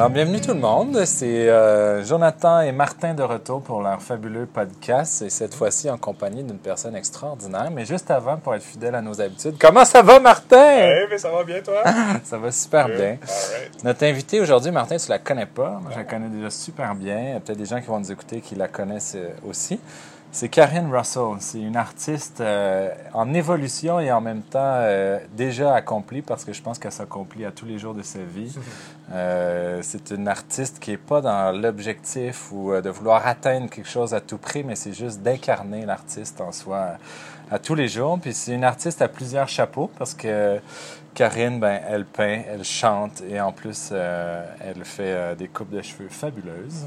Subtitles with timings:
[0.00, 1.04] Alors, bienvenue tout le monde.
[1.04, 5.98] C'est euh, Jonathan et Martin de retour pour leur fabuleux podcast et cette fois-ci en
[5.98, 7.70] compagnie d'une personne extraordinaire.
[7.70, 10.56] Mais juste avant, pour être fidèle à nos habitudes, comment ça va, Martin?
[10.56, 11.82] Hey, mais ça va bien, toi?
[12.24, 12.96] ça va super Good.
[12.96, 13.08] bien.
[13.10, 13.84] Right.
[13.84, 15.78] Notre invité aujourd'hui, Martin, tu la connais pas.
[15.82, 17.20] Moi, je la connais déjà super bien.
[17.20, 19.78] Il y a peut-être des gens qui vont nous écouter qui la connaissent euh, aussi.
[20.32, 21.36] C'est Karine Russell.
[21.40, 26.52] C'est une artiste euh, en évolution et en même temps euh, déjà accomplie parce que
[26.52, 28.54] je pense qu'elle s'accomplit à tous les jours de sa vie.
[29.12, 33.88] Euh, c'est une artiste qui n'est pas dans l'objectif ou euh, de vouloir atteindre quelque
[33.88, 36.94] chose à tout prix, mais c'est juste d'incarner l'artiste en soi euh,
[37.50, 38.18] à tous les jours.
[38.20, 40.60] Puis c'est une artiste à plusieurs chapeaux parce que
[41.14, 45.70] Karine, ben, elle peint, elle chante et en plus, euh, elle fait euh, des coupes
[45.70, 46.86] de cheveux fabuleuses.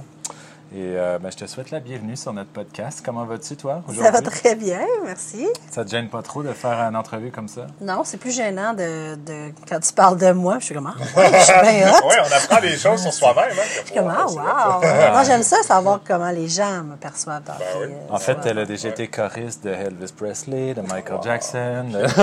[0.75, 3.03] Et euh, ben, je te souhaite la bienvenue sur notre podcast.
[3.05, 4.31] Comment vas-tu, toi, Ça va aujourd'hui?
[4.31, 5.47] très bien, merci.
[5.69, 7.67] Ça te gêne pas trop de faire une entrevue comme ça?
[7.79, 10.55] Non, c'est plus gênant de, de- quand tu parles de moi.
[10.59, 12.07] Je suis comme, ah, ouais, je suis bien hot.
[12.07, 13.51] Ouais, on apprend des choses sur soi-même.
[13.51, 15.11] Hein, Je suis comme, ah, wow.
[15.11, 17.93] Moi, j'aime ça, savoir comment les gens me perçoivent dans Ben oui.
[17.93, 21.85] euh, En fait, elle a déjà été choriste de Elvis Presley, de Michael Jackson.
[21.91, 22.07] de-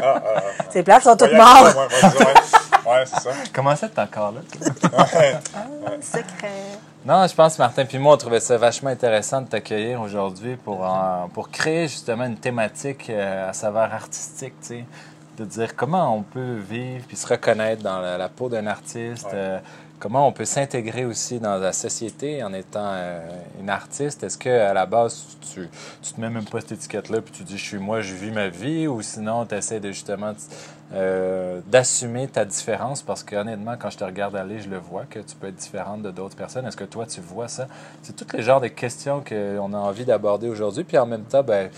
[0.70, 1.76] Ces places sont toutes mortes.
[2.88, 3.30] Ouais, ouais, ouais, ouais, c'est ça.
[3.52, 4.40] Comment ça, t'es encore là?
[4.50, 5.00] toi?
[6.00, 6.50] Secret.
[7.04, 10.82] Non, je pense, Martin puis moi, on trouvait ça vachement intéressant de t'accueillir aujourd'hui pour,
[10.82, 14.84] en- pour créer justement une thématique euh, à saveur artistique, tu sais.
[15.38, 19.24] De dire comment on peut vivre puis se reconnaître dans la, la peau d'un artiste,
[19.26, 19.30] Ouais.
[19.34, 19.58] euh,
[20.00, 23.20] comment on peut s'intégrer aussi dans la société en étant euh,
[23.60, 24.24] une artiste.
[24.24, 25.22] Est-ce que à la base,
[25.54, 25.68] tu,
[26.02, 28.32] tu te mets même pas cette étiquette-là puis tu dis je suis moi, je vis
[28.32, 30.32] ma vie ou sinon tu essaies de justement
[30.94, 35.04] euh, d'assumer ta différence parce que honnêtement, quand je te regarde aller, je le vois
[35.08, 36.66] que tu peux être différente de d'autres personnes.
[36.66, 37.66] Est-ce que toi, tu vois ça?
[38.02, 40.84] C'est tous les genres de questions qu'on a envie d'aborder aujourd'hui.
[40.84, 41.68] Puis en même temps, ben,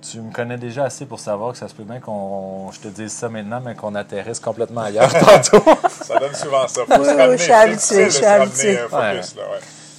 [0.00, 2.88] tu me connais déjà assez pour savoir que ça se peut bien qu'on, je te
[2.88, 5.62] dise ça maintenant, mais qu'on atterrisse complètement ailleurs tantôt.
[5.90, 6.82] Ça donne souvent ça.
[6.86, 8.78] Faut Oui, se oui, ramener, je suis habituée, je suis habituée.
[8.92, 9.20] euh.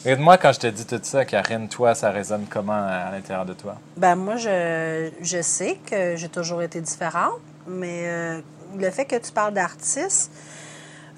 [0.04, 3.46] Et moi, quand je te dis tout ça, Karine, toi, ça résonne comment à l'intérieur
[3.46, 3.76] de toi?
[3.98, 7.34] Ben, moi, je, je sais que j'ai toujours été différente,
[7.68, 8.42] mais euh,
[8.78, 10.32] le fait que tu parles d'artiste,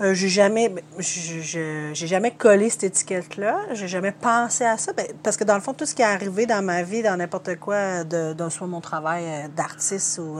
[0.01, 3.59] euh, j'ai jamais, ben, j'ai jamais collé cette étiquette-là.
[3.73, 4.93] J'ai jamais pensé à ça.
[4.93, 7.15] Ben, parce que dans le fond, tout ce qui est arrivé dans ma vie, dans
[7.15, 10.39] n'importe quoi, de, soit mon travail euh, d'artiste ou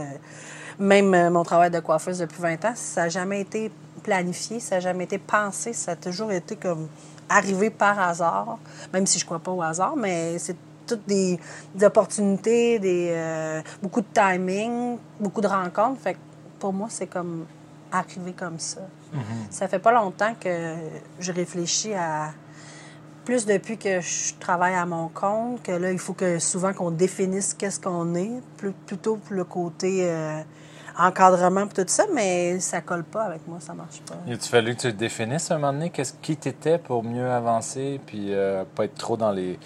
[0.79, 3.71] même mon travail de coiffeuse depuis 20 ans, ça n'a jamais été
[4.01, 5.71] planifié, ça n'a jamais été pensé.
[5.73, 6.87] Ça a toujours été comme
[7.29, 8.57] arrivé par hasard,
[8.91, 11.39] même si je crois pas au hasard, mais c'est toutes des,
[11.75, 15.99] des opportunités, des, euh, beaucoup de timing, beaucoup de rencontres.
[16.01, 16.19] Fait que
[16.59, 17.45] pour moi, c'est comme
[17.91, 18.81] arrivé comme ça.
[19.51, 20.75] Ça fait pas longtemps que
[21.19, 22.31] je réfléchis à
[23.25, 26.91] plus depuis que je travaille à mon compte, que là, il faut que souvent qu'on
[26.91, 30.41] définisse qu'est-ce qu'on est, plus- plutôt pour le côté euh,
[30.97, 34.15] encadrement et tout ça, mais ça colle pas avec moi, ça marche pas.
[34.27, 38.01] Il a-tu fallu que tu définisses un moment donné qu'est-ce qui t'étais pour mieux avancer,
[38.05, 39.57] puis euh, pas être trop dans les,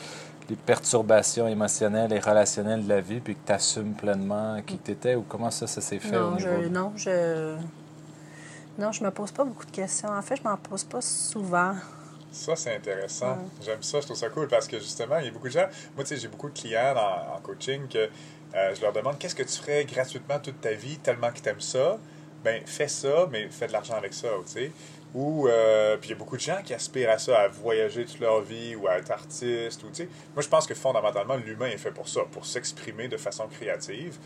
[0.49, 5.15] les perturbations émotionnelles et relationnelles de la vie, puis que tu assumes pleinement qui t'étais,
[5.15, 7.57] ou comment ça, ça s'est fait au Non, niveau je, de- non, je.
[8.77, 10.09] Non, je me pose pas beaucoup de questions.
[10.09, 11.75] En fait, je m'en pose pas souvent.
[12.31, 13.37] Ça, c'est intéressant.
[13.63, 15.67] J'aime ça, je trouve ça cool parce que justement, il y a beaucoup de gens.
[15.95, 17.97] Moi, tu sais, j'ai beaucoup de clients en, en coaching que
[18.55, 21.49] euh, je leur demande qu'est-ce que tu ferais gratuitement toute ta vie tellement que tu
[21.49, 21.97] aimes ça?
[22.43, 24.71] Ben, fais ça, mais fais de l'argent avec ça, tu sais.
[25.15, 28.05] Ou, euh, puis il y a beaucoup de gens qui aspirent à ça, à voyager
[28.05, 29.83] toute leur vie ou à être artiste.
[29.83, 29.87] Ou.
[30.33, 34.17] Moi, je pense que fondamentalement, l'humain est fait pour ça, pour s'exprimer de façon créative.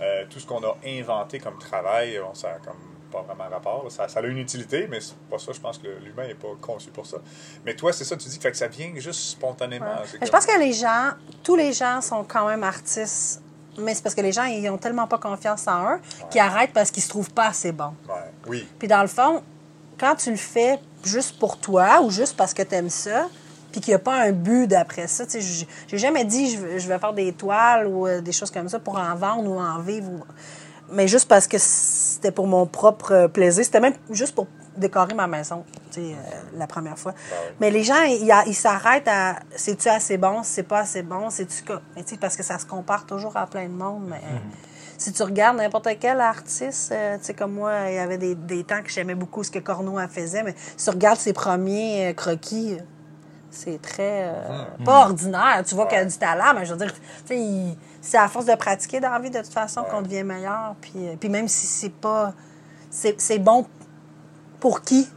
[0.00, 2.76] Euh, tout ce qu'on a inventé comme travail, bon, ça a comme
[3.10, 3.86] pas vraiment rapport.
[3.90, 5.52] Ça, ça a une utilité, mais c'est pas ça.
[5.52, 7.18] Je pense que l'humain n'est pas conçu pour ça.
[7.64, 9.86] Mais toi, c'est ça, tu dis que, fait que ça vient juste spontanément.
[10.22, 11.10] Je pense que les gens,
[11.42, 13.42] tous les gens sont quand même artistes,
[13.78, 16.00] mais c'est parce que les gens, ils ont tellement pas confiance en eux
[16.30, 17.94] qu'ils arrêtent parce qu'ils se trouvent pas assez bons.
[18.08, 18.14] Ouais.
[18.46, 18.68] Oui.
[18.78, 19.42] Puis dans le fond,
[19.98, 23.28] quand tu le fais juste pour toi ou juste parce que tu aimes ça,
[23.72, 26.58] puis qu'il n'y a pas un but d'après ça, tu sais, j'ai jamais dit je
[26.58, 29.48] veux, je vais faire des toiles ou euh, des choses comme ça pour en vendre
[29.50, 30.10] ou en vivre.
[30.10, 30.24] ou-
[30.90, 33.62] Mais juste parce que c'était pour mon propre plaisir.
[33.64, 36.14] C'était même juste pour décorer ma maison, tu sais, euh,
[36.56, 37.12] la première fois.
[37.60, 41.72] Mais les gens, ils s'arrêtent à c'est-tu assez bon, c'est pas assez bon, c'est-tu tu
[42.06, 44.04] sais, parce que ça se compare toujours à plein de monde.
[44.08, 44.20] Mais
[44.98, 48.34] si tu regardes n'importe quel artiste, euh, tu sais, comme moi, il y avait des,
[48.34, 52.08] des temps que j'aimais beaucoup ce que Corneau faisait, mais si tu regardes ses premiers
[52.08, 52.76] euh, croquis,
[53.50, 54.24] c'est très.
[54.28, 55.62] euh, pas ordinaire.
[55.66, 55.90] Tu vois Ouais.
[55.90, 58.54] qu'il a du talent, mais je veux dire, tu sais, il- c'est à force de
[58.54, 60.74] pratiquer dans la vie, de toute façon, qu'on devient meilleur.
[60.80, 62.34] Puis, puis même si c'est pas.
[62.90, 63.66] C'est c'est bon
[64.60, 65.08] pour qui?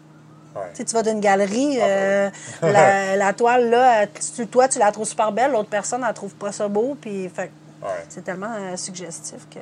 [0.55, 0.61] Ouais.
[0.71, 2.29] Tu sais, tu vas d'une galerie, Ah, euh,
[2.61, 6.35] la, la toile, là, tu- toi, tu la trouves super belle, l'autre personne, elle trouve
[6.35, 7.49] pas ça beau, puis fait,
[7.81, 8.05] Ouais.
[8.09, 9.59] c'est tellement euh, suggestif que...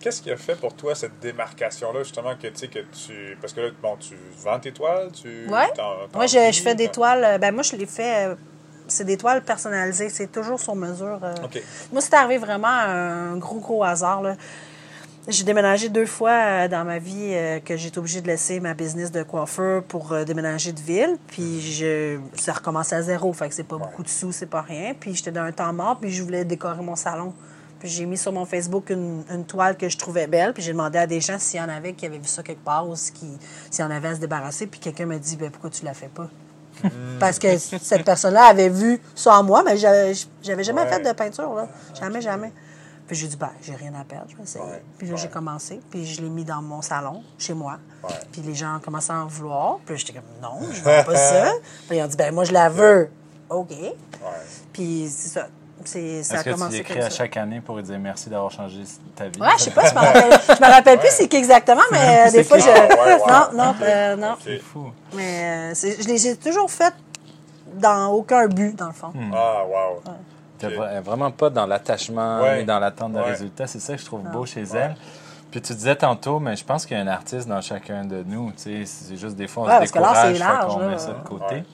[0.00, 3.36] Qu'est-ce qui a fait pour toi cette démarcation-là, justement, que tu sais, que tu.
[3.40, 5.46] Parce que là, bon, tu vends tes toiles, tu.
[5.74, 7.24] T'en Moi, je, je fais des toiles.
[7.24, 8.26] euh, Ben, moi, je les fais.
[8.28, 8.34] euh,
[8.88, 10.10] c'est des toiles personnalisées.
[10.10, 11.18] C'est toujours sur mesure.
[11.44, 11.62] OK.
[11.92, 14.20] Moi, c'est arrivé vraiment à un gros, gros hasard.
[14.22, 14.36] là.
[15.30, 18.58] J'ai déménagé deux fois euh, dans ma vie euh, que j'ai été obligée de laisser
[18.58, 21.16] ma business de coiffeur pour euh, déménager de ville.
[21.28, 23.32] Puis je, ça recommençait à zéro.
[23.32, 24.92] Fait que c'est pas beaucoup de sous, c'est pas rien.
[24.98, 27.32] Puis j'étais dans un temps mort, puis je voulais décorer mon salon.
[27.78, 30.52] Puis j'ai mis sur mon Facebook une, une toile que je trouvais belle.
[30.52, 32.64] Puis j'ai demandé à des gens s'il y en avait qui avaient vu ça quelque
[32.64, 33.28] part ou s'il
[33.78, 34.66] y en avait à se débarrasser.
[34.66, 36.28] Puis quelqu'un m'a dit ben, pourquoi tu la fais pas?
[37.20, 40.12] Parce que cette personne-là avait vu ça en moi, mais j'avais
[40.42, 40.88] j'avais jamais Ouais.
[40.88, 41.54] fait de peinture.
[41.54, 41.68] Là.
[41.98, 42.52] Jamais, jamais.
[43.10, 44.64] Puis j'ai dit, ben, j'ai rien à perdre, je vais essayer.
[44.64, 44.80] Ouais.
[44.96, 47.78] Puis là, j'ai commencé, puis je l'ai mis dans mon salon, chez moi.
[48.04, 48.14] Ouais.
[48.30, 49.78] Puis les gens ont commencé à en vouloir.
[49.84, 51.50] Puis j'étais comme, non, je veux pas ça.
[51.88, 53.10] Puis ils ont dit, ben, moi, je la veux.
[53.48, 53.70] OK.
[53.72, 53.96] Ouais.
[54.72, 55.48] Puis c'est ça.
[55.84, 57.98] C'est, ça Est-ce a que tu commencé écris comme à chaque année pour lui dire
[57.98, 58.84] merci d'avoir changé
[59.16, 59.40] ta vie?
[59.40, 62.28] Ouais, je sais pas, je me rappelle, je me rappelle plus c'est qui exactement, mais
[62.28, 62.62] euh, des fois, qui?
[62.64, 62.70] je.
[62.70, 63.50] Ah.
[63.52, 64.36] Non, non, euh, non.
[64.44, 64.92] C'est fou.
[65.16, 66.94] Mais euh, c'est- je les ai toujours faites
[67.74, 69.12] dans aucun but, dans le fond.
[69.34, 70.02] Ah, wow.
[70.60, 72.60] T'es vraiment pas dans l'attachement Ouais.
[72.60, 73.30] ni dans l'attente de Ouais.
[73.32, 73.66] résultats.
[73.66, 74.78] C'est ça que je trouve beau chez Ouais.
[74.78, 74.96] elle.
[75.50, 78.22] Puis tu disais tantôt, mais je pense qu'il y a un artiste dans chacun de
[78.24, 78.52] nous.
[78.52, 80.48] tu sais, C'est juste des fois, on Ouais, se parce que l'art, décourage, c'est fait
[80.52, 80.88] large, qu'on là.
[80.88, 81.54] met ça de côté.
[81.56, 81.64] Ouais.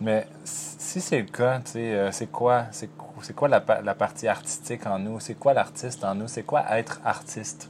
[0.00, 3.62] Mais si c'est le cas, tu sais, euh, c'est quoi, c'est quoi, c'est quoi la,
[3.84, 5.20] la partie artistique en nous?
[5.20, 6.26] C'est quoi l'artiste en nous?
[6.28, 7.68] C'est quoi être artiste?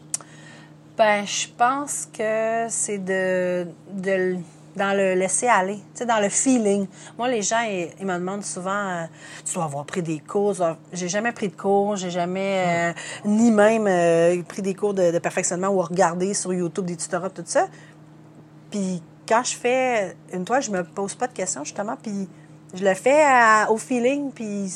[0.96, 4.36] Ben, je pense que c'est de, de
[4.76, 6.86] dans le laisser aller, dans le feeling.
[7.18, 9.04] Moi, les gens, ils, ils me demandent souvent, euh,
[9.44, 10.54] tu dois avoir pris des cours?
[10.54, 14.94] Dois- J'ai jamais pris de cours, j'ai jamais, euh, ni même euh, pris des cours
[14.94, 17.66] de, de perfectionnement ou regardé sur YouTube des tutorats, tout ça.
[18.70, 22.28] Puis quand je fais une toile, je me pose pas de questions, justement, puis
[22.72, 24.72] je le fais à- au feeling, puis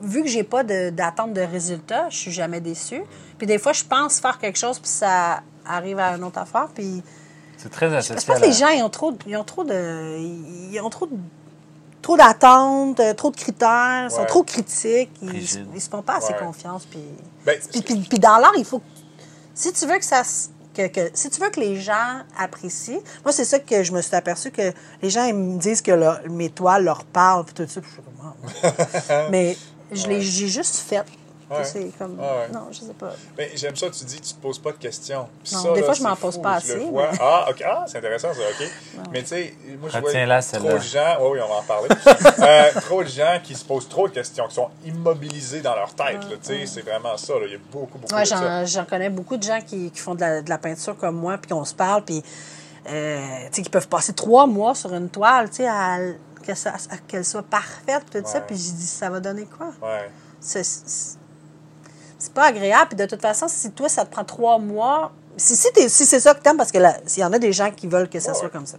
[0.00, 3.02] vu que j'ai pas de- d'attente de, résultat, je suis jamais déçue.
[3.38, 6.68] Puis des fois, je pense faire quelque chose, puis ça arrive à une autre affaire,
[6.74, 7.02] puis...
[7.62, 10.18] C'est très Je associé pense que les gens, ils ont trop, ils ont trop de...
[10.72, 11.12] Ils ont trop de-
[12.00, 14.26] trop d'attentes, euh, trop de critères, ils sont Ouais.
[14.26, 15.42] trop critiques, ils,
[15.74, 16.38] ils se font pas assez Ouais.
[16.40, 16.98] confiance, puis...
[17.46, 18.82] Ben, Puis, puis- dans l'art, il faut.
[19.54, 20.22] Si tu veux que ça.
[20.74, 24.00] Que, que- si tu veux que les gens apprécient, moi, c'est ça que je me
[24.00, 24.72] suis aperçu que
[25.02, 27.80] les gens ils me disent que leur- mes toiles leur parlent, puis tout ça.
[27.82, 28.34] puis je Ah,
[29.12, 29.28] ouais.
[29.30, 29.56] Mais
[29.92, 31.04] je l'ai j'ai juste fait.
[31.58, 31.64] Ouais.
[31.64, 32.18] C'est comme.
[32.20, 32.48] Ah ouais.
[32.52, 33.12] Non, je sais pas.
[33.38, 35.28] Mais j'aime ça, tu dis que tu te poses pas de questions.
[35.52, 37.08] Non, ça, des là, fois, je m'en pose pas je le assez, vois.
[37.12, 37.62] mais- Ah, OK.
[37.66, 38.68] Ah, c'est intéressant, ça, OK.
[39.12, 41.16] Mais tu sais, moi, je vois Retiens-la, trop de gens...
[41.20, 41.88] Oui, oui, on va en parler.
[42.42, 45.94] Euh, trop de gens qui se posent trop de questions, qui sont immobilisés dans leur
[45.94, 46.22] tête.
[46.22, 47.34] là, tu sais, C'est vraiment ça.
[47.34, 47.46] là.
[47.46, 48.64] Il y a beaucoup, beaucoup Ouais, de ça.
[48.64, 51.16] j'en j'en connais beaucoup de gens qui, qui font de la, de la peinture comme
[51.16, 52.22] moi, puis qu'on se parle, puis
[52.88, 55.98] euh, tu sais, qui peuvent passer trois mois sur une toile, tu sais, à-
[57.06, 58.40] qu'elle soit parfaite, puis tout ça.
[58.40, 59.68] Puis j'ai dit, ça va donner quoi?
[59.80, 60.10] Ouais.
[62.24, 62.88] C'est pas agréable.
[62.90, 66.04] Puis de toute façon, si toi, ça te prend trois mois, si, si, t'es- si
[66.06, 68.08] c'est ça que t'aimes, parce que là, s'il y en a des gens qui veulent
[68.08, 68.76] que ça Ouais, soit comme ça.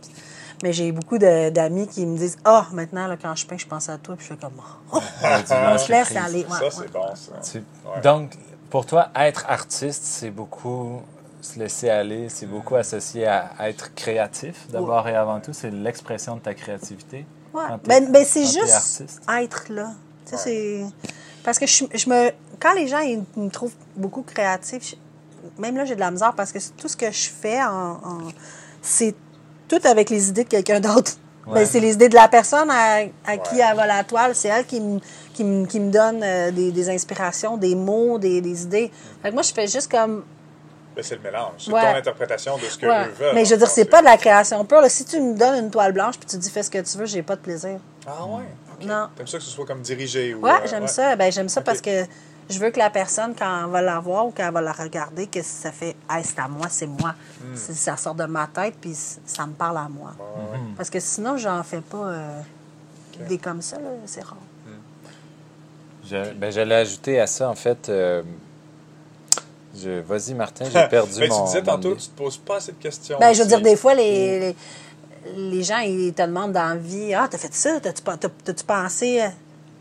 [0.64, 3.66] Mais j'ai beaucoup de- d'amis qui me disent Ah, maintenant, là, quand je peins, je
[3.66, 4.16] pense à toi.
[4.16, 4.54] Puis je fais comme
[4.94, 6.18] Oh, je lâches laisse prise.
[6.18, 6.46] aller.
[6.46, 6.72] Ouais, ça, ouais.
[6.72, 7.32] c'est bon, ça.
[7.52, 8.02] Tu- Ouais.
[8.02, 8.32] Donc,
[8.70, 11.02] pour toi, être artiste, c'est beaucoup
[11.42, 15.52] se laisser aller, c'est beaucoup associé à être créatif, d'abord et avant tout.
[15.52, 17.26] C'est l'expression de ta créativité.
[17.54, 17.64] Ouais.
[17.86, 19.22] Ben, ben, c'est juste artiste.
[19.30, 19.92] être là.
[20.26, 20.86] Tu sais, c'est.
[21.44, 22.32] Parce que je, je me.
[22.64, 26.34] Quand les gens ils me trouvent beaucoup créatif, je- même là, j'ai de la misère
[26.34, 28.18] parce que tout ce que je fais, en, en-
[28.82, 29.14] c'est
[29.68, 31.12] tout avec les idées de quelqu'un d'autre.
[31.46, 31.56] Ouais.
[31.56, 34.34] Ben, c'est les idées de la personne à, à qui elle va la toile.
[34.34, 35.00] C'est elle qui me,
[35.34, 38.90] qui me, qui me donne euh, des, des inspirations, des mots, des, des idées.
[39.22, 40.24] Fait que moi, je fais juste comme.
[40.96, 41.52] Ben, c'est le mélange.
[41.58, 41.82] C'est Ouais.
[41.82, 43.36] ton interprétation de ce que eux veulent.
[43.36, 44.80] Mais je veux dire, c'est pas de la création pure.
[44.80, 44.88] là.
[44.88, 47.08] Si tu me donnes une toile blanche puis tu dis fais ce que tu veux,
[47.08, 47.78] j'ai pas de plaisir.
[48.08, 48.44] Ah ouais?
[48.88, 49.08] Non.
[49.16, 50.34] T'aimes ça que ce soit comme dirigé?
[50.36, 51.16] Ou, Ouais, euh, j'aime ça.
[51.18, 52.04] Ben, j'aime ça parce que
[52.50, 54.72] je veux que la personne, quand elle va la voir ou quand elle va la
[54.74, 57.16] regarder, que ça fait Hey, c'est à moi, c'est moi.
[57.56, 60.12] C'est- Ça sort de ma tête, puis ça me parle à moi.
[60.20, 60.60] Ouais.
[60.78, 62.40] Parce que sinon, j'en fais pas euh,
[63.28, 64.38] des comme ça, là, c'est rare.
[66.06, 67.88] Je, ben, j'allais ajouter à ça, en fait.
[67.90, 68.22] euh,
[69.76, 71.40] je, vas-y, Martin, j'ai perdu Ben, mon.
[71.40, 73.18] tu disais tantôt, tu te poses pas assez de questions.
[73.20, 74.56] Ben, je veux dire, des fois, les, les,
[75.38, 78.30] les gens, ils te demandent dans la vie Ah, t'as fait ça, t'as-tu pas- t'as-
[78.44, 79.32] t'as-tu pensé à-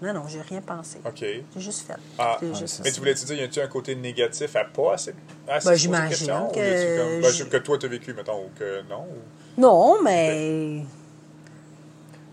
[0.03, 0.99] Non, non, j'ai rien pensé.
[1.07, 1.21] OK.
[1.21, 1.95] J'ai juste fait.
[2.19, 2.93] Ah, juste Mais fait.
[2.95, 5.15] tu voulais-tu dire, y a-tu un côté négatif à pas assez,
[5.49, 8.83] assez Ben, de j'imagine que comme- ben, que toi, tu as vécu, mettons, ou que
[8.91, 9.07] non?
[9.09, 10.83] ou- Non, mais.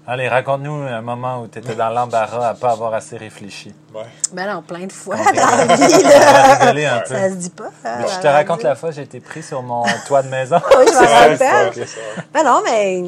[0.08, 3.76] Allez, raconte-nous un moment où tu étais dans l'embarras à pas avoir assez réfléchi.
[3.94, 4.06] Ouais.
[4.34, 5.24] Ben non, plein de fois dans
[5.68, 6.96] la vie, là.
[6.96, 7.14] un peu.
[7.14, 7.70] Ça se dit pas.
[7.86, 10.58] hein, Mais je te raconte la fois, j'ai été pris sur mon toit de maison.
[10.80, 11.00] Oui, je m'en
[11.30, 11.88] rappelle.
[12.34, 13.04] Ben non, mais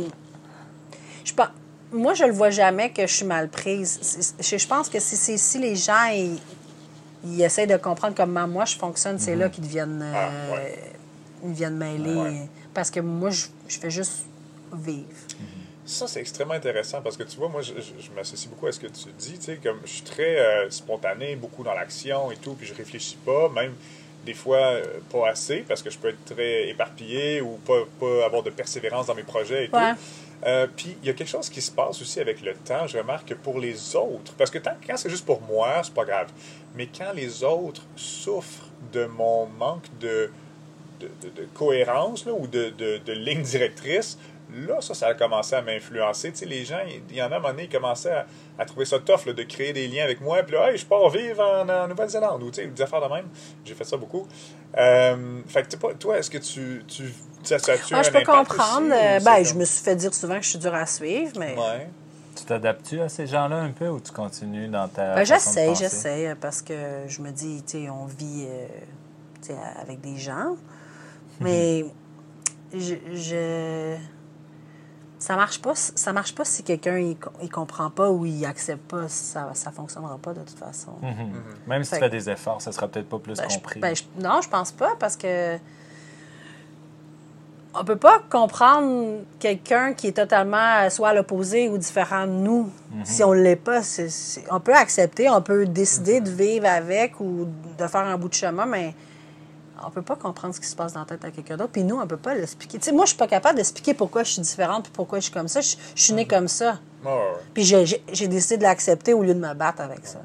[1.26, 1.48] je pense,
[1.92, 4.36] moi, je le vois jamais que je suis mal prise.
[4.40, 6.40] Je pense que si, si les gens ils,
[7.26, 10.80] ils essayent de comprendre comment moi je fonctionne, c'est là qu'ils deviennent, euh, Ah, ouais.
[11.44, 12.14] ils deviennent mêlés.
[12.16, 12.48] Ouais.
[12.74, 14.26] Parce que moi, je, je fais juste
[14.74, 15.08] vivre.
[15.86, 18.72] Ça, c'est extrêmement intéressant parce que tu vois, moi, je, je- je m'associe beaucoup à
[18.72, 19.38] ce que tu dis.
[19.38, 22.74] Tu sais, comme je suis très euh, spontané, beaucoup dans l'action et tout, puis je
[22.74, 23.74] réfléchis pas, même
[24.26, 28.26] des fois euh, pas assez parce que je peux être très éparpillé ou pas, pas
[28.26, 29.92] avoir de persévérance dans mes projets et Ouais.
[29.94, 30.00] tout.
[30.46, 32.98] Euh, puis il y a quelque chose qui se passe aussi avec le temps, je
[32.98, 36.06] remarque que pour les autres, parce que tant, quand c'est juste pour moi, c'est pas
[36.06, 36.30] grave,
[36.76, 40.32] mais quand les autres souffrent de mon manque de,
[41.00, 44.18] de, cohérence là, ou de ligne directrice,
[44.54, 46.32] là, ça, ça a commencé à m'influencer.
[46.32, 46.80] Tu sais, les gens,
[47.10, 48.26] il y en a un moment donné, ils commençaient à,
[48.60, 50.44] à trouver ça tough là, de créer des liens avec moi.
[50.44, 53.14] Puis là, hey, je pars vivre en, en Nouvelle-Zélande ou tu sais, des affaires de
[53.14, 53.28] même.
[53.66, 54.28] J'ai fait ça beaucoup.
[54.78, 56.84] Euh, fait que tu sais pas, toi, est-ce que tu.
[56.88, 58.88] tu ça, ça a-tu Ah, je peux comprendre.
[58.94, 61.56] aussi, ben, je me suis fait dire souvent que je suis dure à suivre, mais
[61.58, 61.90] Ouais.
[62.36, 65.16] Tu t'adaptes-tu à ces gens-là un peu ou tu continues dans ta.
[65.16, 66.74] Ben, j'essaie, j'essaie, parce que
[67.08, 68.68] je me dis, tu sais, on vit euh,
[69.46, 70.56] tu avec des gens,
[71.42, 71.84] mais
[72.74, 73.98] je, je-
[75.22, 75.76] ça marche pas.
[75.76, 79.08] Ça marche pas si quelqu'un il, il comprend pas ou il accepte pas.
[79.08, 80.94] Ça, ça fonctionnera pas de toute façon.
[81.02, 81.32] Mhm.
[81.68, 83.80] Même si Fait tu fais des efforts, ça sera peut-être pas plus Ben, je- compris.
[83.80, 85.58] ben, je- non, je pense pas parce que
[87.74, 92.70] on peut pas comprendre quelqu'un qui est totalement soit à l'opposé ou différent de nous.
[92.92, 93.06] Mhm.
[93.06, 93.82] Si on l'est pas,
[94.50, 97.48] on peut accepter, on peut décider de vivre avec ou
[97.78, 98.94] de faire un bout de chemin, mais
[99.86, 101.72] on peut pas comprendre ce qui se passe dans la tête à quelqu'un d'autre.
[101.72, 102.78] Puis nous, on peut pas l'expliquer.
[102.80, 105.26] Tu sais, moi, je suis pas capable d'expliquer pourquoi je suis différente puis pourquoi je
[105.26, 105.62] suis comme ça.
[105.62, 106.80] Je, je suis née comme ça.
[107.04, 107.24] Ouais, ouais, ouais.
[107.54, 110.20] Puis j'ai- décidé de l'accepter au lieu de me battre avec ça.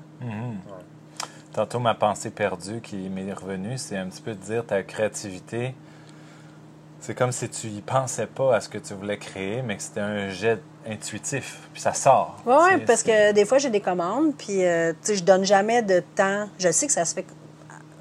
[1.53, 5.75] Tantôt, ma pensée perdue qui m'est revenue, c'est un petit peu de dire ta créativité.
[7.01, 9.83] C'est comme si tu y pensais pas à ce que tu voulais créer, mais que
[9.83, 12.37] c'était un jet intuitif, puis ça sort.
[12.45, 15.45] Oui, C'est- parce que des fois, j'ai des commandes, puis euh, tu sais, je donne
[15.45, 16.49] jamais de temps.
[16.59, 17.27] Je sais que ça se fait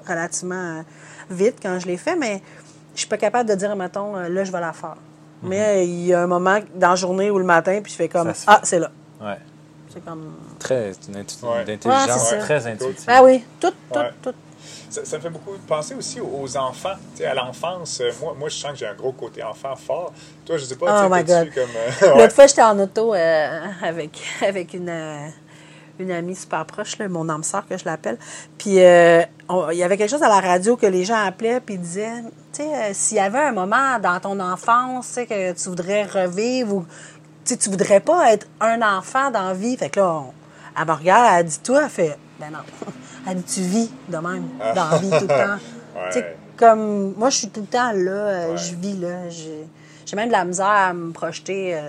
[0.06, 0.82] relativement euh,
[1.30, 2.40] vite quand je les fais, mais
[2.94, 4.96] je suis pas capable de dire, mettons, euh, là, je vais la faire.
[5.42, 7.96] Mais euh, il y a un moment dans la journée ou le matin, puis je
[7.96, 8.66] fais comme, ah, fait.
[8.66, 8.90] c'est là.
[9.20, 9.38] Ouais.
[9.92, 11.64] C'est comme, Très, c'est une intu- Ouais.
[11.64, 12.38] d'intelligence Ouais, c'est ça.
[12.38, 13.04] très intuitive.
[13.08, 14.10] ah oui, tout, tout, Ouais.
[14.22, 14.34] tout.
[14.88, 18.00] Ça, ça me fait beaucoup penser aussi aux enfants, à l'enfance.
[18.00, 20.12] Euh, Moi, moi, je sens que j'ai un gros côté enfant fort.
[20.44, 21.68] Toi, je sais pas, Oh tu comme...
[21.76, 22.18] euh, ouais.
[22.22, 25.26] L'autre fois, j'étais en auto euh, avec, avec une, euh,
[25.98, 28.18] une amie super proche, là, mon âme sœur que je l'appelle.
[28.58, 31.60] Puis euh, on- il y avait quelque chose à la radio que les gens appelaient
[31.60, 32.22] puis disaient,
[32.52, 36.74] tu sais, euh, s'il y avait un moment dans ton enfance que tu voudrais revivre
[36.76, 36.86] ou
[37.44, 39.76] tu voudrais pas être un enfant dans la vie.
[39.76, 40.32] Fait que là, on-
[40.80, 42.58] elle me regarde, elle dit, toi, elle fait, ben non.
[43.28, 45.58] Elle dit, tu vis de même, dans la vie tout le temps.
[45.96, 46.02] Ouais.
[46.12, 48.56] Tu sais, comme moi, je suis tout le temps là, euh, Ouais.
[48.58, 49.30] je vis là.
[49.30, 51.74] J'ai même de la misère à me projeter.
[51.74, 51.80] euh,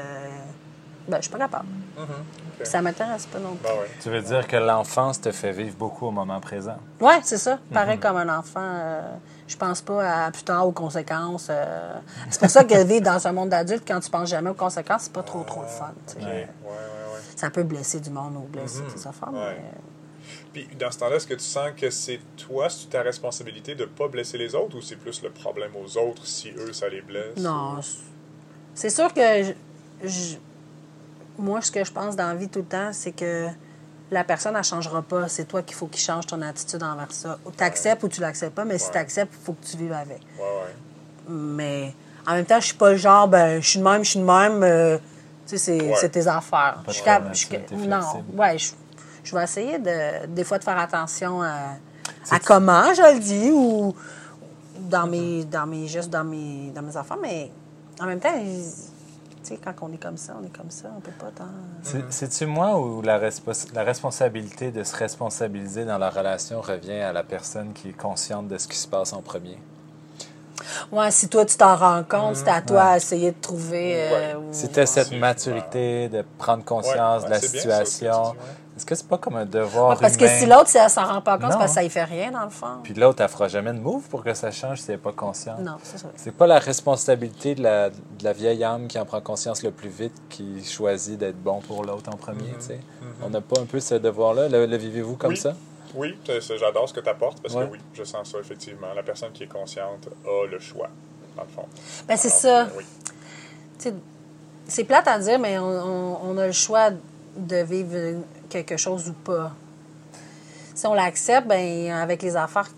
[1.10, 1.66] ben, je suis pas capable.
[1.98, 2.47] Mhm, ok.
[2.58, 3.64] Puis Ça m'intéresse pas non plus.
[3.64, 3.90] Ben ouais.
[4.02, 6.78] Tu veux dire que l'enfance te fait vivre beaucoup au moment présent?
[7.00, 7.56] Ouais, c'est ça.
[7.56, 7.74] Mhm.
[7.74, 8.60] Pareil comme un enfant.
[8.62, 9.02] euh,
[9.48, 11.48] je pense pas à plus tard aux conséquences.
[11.50, 11.94] euh.
[12.30, 15.04] c'est pour ça que vivre dans un monde d'adulte, quand tu penses jamais aux conséquences,
[15.04, 15.94] c'est pas trop, trop le fun.
[16.20, 16.48] Ouais, ouais.
[17.36, 18.88] Ça peut blesser du monde ou blesser Mhm.
[18.94, 19.08] tes.
[19.08, 19.14] Ouais.
[19.34, 19.54] mais, euh,
[20.54, 23.84] Puis dans ce temps-là, est-ce que tu sens que c'est toi, c'est ta responsabilité de
[23.84, 26.90] ne pas blesser les autres ou c'est plus le problème aux autres si eux, ça
[26.90, 27.38] les blesse?
[27.38, 27.82] Non.
[27.82, 28.00] c'est-
[28.74, 29.54] C'est sûr que je-
[30.08, 30.38] je-
[31.38, 33.48] moi, ce que je pense dans la vie tout le temps, c'est que
[34.12, 35.28] la personne, elle ne changera pas.
[35.28, 37.38] C'est toi qu'il faut qu'il change ton attitude envers ça.
[37.58, 39.92] Tu acceptes ou tu l'acceptes pas, mais si tu acceptes, il faut que tu vives
[39.94, 40.22] avec.
[40.40, 41.34] Ouais, ouais.
[41.34, 41.94] Mais
[42.26, 44.20] en même temps, je suis pas le genre, ben, je suis de même, je suis
[44.20, 44.64] de même.
[44.64, 44.98] euh,
[45.46, 45.96] tu sais, c'est Ouais.
[46.00, 46.84] c'est tes affaires.
[46.88, 47.24] Je cap-
[47.72, 48.72] non, ouais, je,
[49.24, 51.78] je vais essayer de, des fois de faire attention à,
[52.46, 53.94] comment je le dis ou
[54.80, 57.52] dans mes, dans mes gestes, dans mes, dans mes affaires, mais
[58.02, 58.97] en même temps, je-
[59.48, 61.46] sais, quand on est comme ça, on est comme ça, on peut pas tant.
[61.84, 67.00] C'est- C'est-tu moi ou la, respons- la responsabilité de se responsabiliser dans la relation revient
[67.02, 69.58] à la personne qui est consciente de ce qui se passe en premier?
[70.92, 72.92] Ouais, si toi tu t'en rends compte, c'est à toi Ouais.
[72.94, 73.96] à essayer de trouver.
[73.96, 78.36] euh, ou- Si tu cette maturité de prendre conscience Ouais, de la situation.
[78.78, 81.06] Est-ce que c'est pas comme un devoir Ouais, parce que si l'autre, si elle s'en
[81.06, 82.78] rend pas compte, parce que ça y fait rien, dans le fond.
[82.84, 85.12] Puis l'autre, elle fera jamais de move pour que ça change si elle n'est pas
[85.12, 85.60] consciente.
[85.60, 86.08] Non, c'est ça.
[86.16, 89.72] C'est pas la responsabilité de la, de la vieille âme qui en prend conscience le
[89.72, 92.80] plus vite qui choisit d'être bon pour l'autre en premier, tu sais.
[93.24, 94.48] On n'a pas un peu ce devoir-là?
[94.48, 95.38] Le, le vivez-vous comme Oui.
[95.38, 95.54] ça?
[95.96, 96.18] Oui,
[96.60, 97.66] j'adore ce que tu apportes parce Ouais.
[97.66, 98.88] que oui, je sens ça effectivement.
[98.96, 100.90] La personne qui est consciente a le choix,
[101.36, 101.66] dans le fond.
[102.08, 102.64] Ben, c'est ça.
[102.64, 102.84] euh, Oui.
[104.68, 106.90] C'est plate à dire, mais on, on- on a le choix
[107.38, 109.52] de vivre quelque chose ou pas.
[110.76, 112.70] Si on l'accepte, ben avec les affaires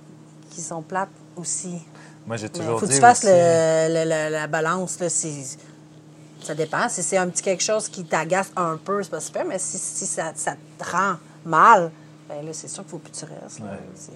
[0.50, 1.80] qui sont plates aussi.
[2.26, 5.00] Moi, j'ai Il toujours faut que tu fasses aussi- le- le- le- la balance.
[5.00, 6.88] Là, ça dépend.
[6.90, 9.78] Si c'est un petit quelque chose qui t'agace un peu, c'est pas super, mais si,
[9.78, 11.92] si ça, ça te rend mal,
[12.30, 13.60] ben là, c'est sûr qu'il faut plus que tu restes.
[13.60, 13.66] là.
[13.66, 13.80] Ouais.
[13.96, 14.12] C'est-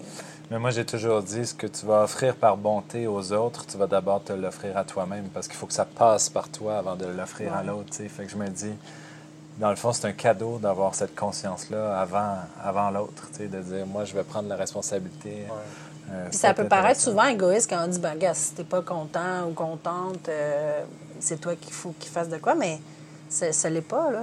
[0.52, 3.78] Mais moi, j'ai toujours dit, ce que tu vas offrir par bonté aux autres, tu
[3.78, 6.96] vas d'abord te l'offrir à toi-même parce qu'il faut que ça passe par toi avant
[6.96, 7.90] de l'offrir à l'autre.
[7.92, 8.10] tu sais.
[8.10, 8.74] Fait que je me dis,
[9.58, 13.60] dans le fond, c'est un cadeau d'avoir cette conscience-là avant, avant l'autre, tu sais, de
[13.62, 15.46] dire, moi, je vais prendre la responsabilité.
[16.12, 18.82] Euh, Puis ça peut paraître souvent égoïste quand on dit, ben, gars, si t'es pas
[18.82, 20.82] content ou contente, euh,
[21.20, 22.80] c'est toi qu'il faut qu'il fasse de quoi, mais
[23.34, 24.22] c'est- ça l'est pas, là.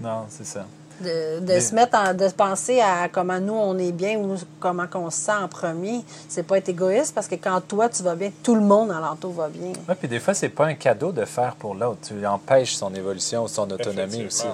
[0.00, 0.64] Non, c'est ça.
[1.00, 4.36] De, de Mais- se mettre en, de penser à comment nous on est bien ou
[4.58, 8.02] comment qu'on se sent en premier, c'est pas être égoïste parce que quand toi tu
[8.02, 9.72] vas bien, tout le monde alentour va bien.
[9.88, 12.00] Ouais, puis des fois, c'est pas un cadeau de faire pour l'autre.
[12.06, 14.44] Tu empêches son évolution ou son autonomie aussi.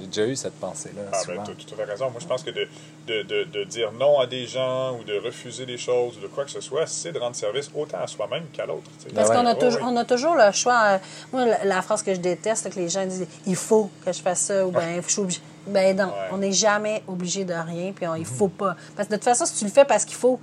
[0.00, 1.36] J'ai déjà eu cette pensée-là, Ah, souvent.
[1.36, 2.10] ben, tu as tout à fait raison.
[2.10, 2.66] Moi, je pense que de,
[3.06, 6.26] de, de, de dire non à des gens ou de refuser des choses ou de
[6.26, 8.90] quoi que ce soit, c'est de rendre service autant à soi-même qu'à l'autre.
[9.14, 10.82] Parce Ben qu'on a, toujours, on a toujours le choix.
[10.84, 10.98] euh,
[11.32, 14.12] Moi, la, la phrase que je déteste, c'est que les gens disent il faut que
[14.12, 15.40] je fasse ça ou ben je suis obligé.
[15.66, 16.28] Ben non, Ouais.
[16.32, 18.76] on n'est jamais obligé de rien, puis on, il faut pas.
[18.96, 20.38] Parce que de toute façon, si tu le fais parce qu'il faut.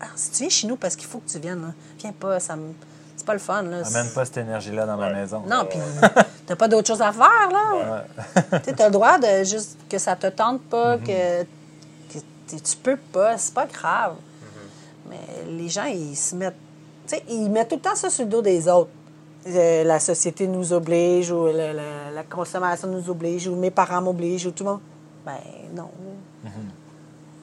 [0.00, 2.38] Ah, si tu viens chez nous parce qu'il faut que tu viennes, là, viens pas,
[2.40, 2.74] ça me-
[3.26, 3.62] pas le fun.
[3.62, 3.82] Là.
[3.86, 5.42] Amène pas cette énergie-là dans ma maison.
[5.46, 5.78] Non, puis
[6.46, 8.04] t'as pas d'autre chose à faire, là.
[8.60, 12.18] tu as le droit de juste que ça te tente pas, que, que
[12.48, 14.14] tu peux pas, c'est pas grave.
[15.10, 15.18] Mais
[15.50, 16.56] les gens, ils se mettent.
[17.06, 18.90] Tu sais, ils mettent tout le temps ça sur le dos des autres.
[19.48, 24.02] Euh, la société nous oblige, ou le- le- la consommation nous oblige, ou mes parents
[24.02, 24.80] m'obligent, ou tout le monde.
[25.24, 25.34] Ben
[25.74, 25.88] non.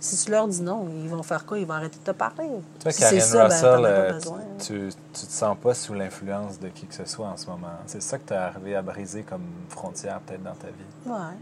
[0.04, 1.58] Si tu leur dis non, ils vont faire quoi?
[1.58, 2.50] Ils vont arrêter de te parler.
[2.82, 4.40] Toi, Si Karen c'est ça, ben, Russell, as pas euh, besoin.
[4.60, 7.70] tu, tu te sens pas sous l'influence de qui que ce soit en ce moment.
[7.88, 10.74] C'est ça que tu es arrivé à briser comme frontière peut-être dans ta vie.
[11.10, 11.38] Ouais.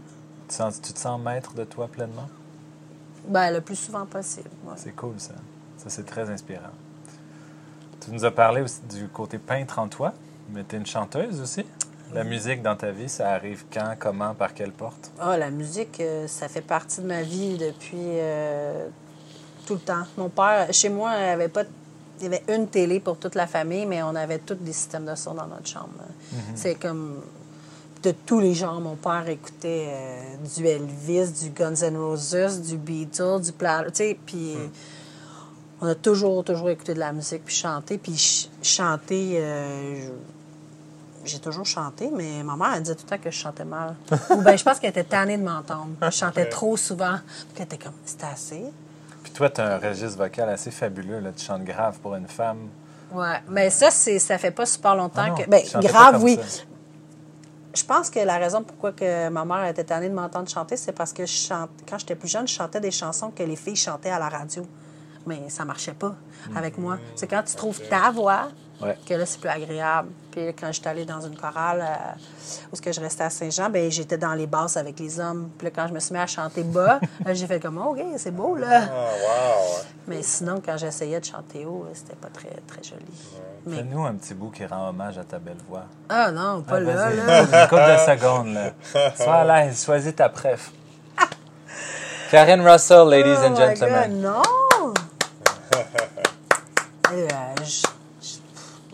[0.48, 2.28] Tu, sens- tu te sens maître de toi pleinement?
[3.26, 4.50] Ben, le plus souvent possible.
[4.64, 4.74] ouais.
[4.76, 5.34] C'est cool ça.
[5.78, 6.70] Ça, c'est très inspirant.
[8.00, 10.12] Tu nous as parlé aussi du côté peintre en toi,
[10.50, 11.64] mais tu es une chanteuse aussi?
[12.14, 15.10] La musique dans ta vie, ça arrive quand, comment, par quelle porte?
[15.18, 18.86] Ah, la musique, euh, ça fait partie de ma vie depuis euh,
[19.66, 20.04] tout le temps.
[20.18, 21.62] Mon père, chez moi, il y avait pas.
[22.20, 25.06] Il y avait une télé pour toute la famille, mais on avait tous des systèmes
[25.06, 25.88] de son dans notre chambre.
[26.54, 27.20] C'est comme
[28.02, 28.80] de tous les genres.
[28.80, 30.20] Mon père écoutait euh,
[30.54, 33.84] du Elvis, du Guns N' Roses, du Beatles, du Pla...
[33.86, 34.54] Tu sais, puis
[35.80, 37.98] on a toujours, toujours écouté de la musique, puis chanté.
[37.98, 40.08] Puis ch- chanter, euh,
[41.24, 43.94] j'ai toujours chanté, mais ma mère, elle disait tout le temps que je chantais mal.
[44.30, 45.90] Ou bien, je pense qu'elle était tannée de m'entendre.
[46.00, 47.18] Je chantais trop souvent.
[47.54, 48.64] Puis elle était comme, c'était assez.
[49.22, 51.20] Puis toi, tu as un registre vocal assez fabuleux.
[51.20, 51.30] Là.
[51.36, 52.68] Tu chantes grave pour une femme.
[53.12, 55.48] Ouais, mais ça, c'est, ça fait pas super longtemps Ah non, que.
[55.48, 56.38] Ben, grave, oui.
[56.42, 56.62] ça.
[57.74, 60.92] Je pense que la raison pourquoi que ma mère était tannée de m'entendre chanter, c'est
[60.92, 61.70] parce que je chante...
[61.88, 64.66] quand j'étais plus jeune, je chantais des chansons que les filles chantaient à la radio.
[65.26, 66.14] Mais ça marchait pas
[66.54, 66.98] avec moi.
[67.14, 68.48] C'est quand tu trouves ta voix
[68.82, 68.96] Ouais.
[69.06, 70.08] que là, c'est plus agréable.
[70.30, 73.68] Puis quand j'étais allée dans une chorale euh, où ce que je restais à Saint-Jean,
[73.70, 75.50] ben j'étais dans les basses avec les hommes.
[75.58, 76.98] Puis là, quand je me suis mis à chanter bas,
[77.32, 78.82] j'ai fait comme «OK, c'est beau, là!
[78.84, 83.04] Ah, wow!» Mais sinon, quand j'essayais de chanter haut, c'était pas très, très joli.
[83.66, 83.76] Mais...
[83.76, 85.84] Fais-nous un petit bout qui rend hommage à ta belle voix.
[86.08, 87.40] Ah non, pas Ah, là, là.
[87.42, 88.72] Une couple de secondes, là.
[89.14, 90.72] Sois à l'aise, choisis ta préf.
[92.30, 94.10] Karen Russell, ladies Oh and my gentlemen.
[94.10, 94.42] God, non!
[97.12, 97.28] Euh,
[97.64, 97.82] je-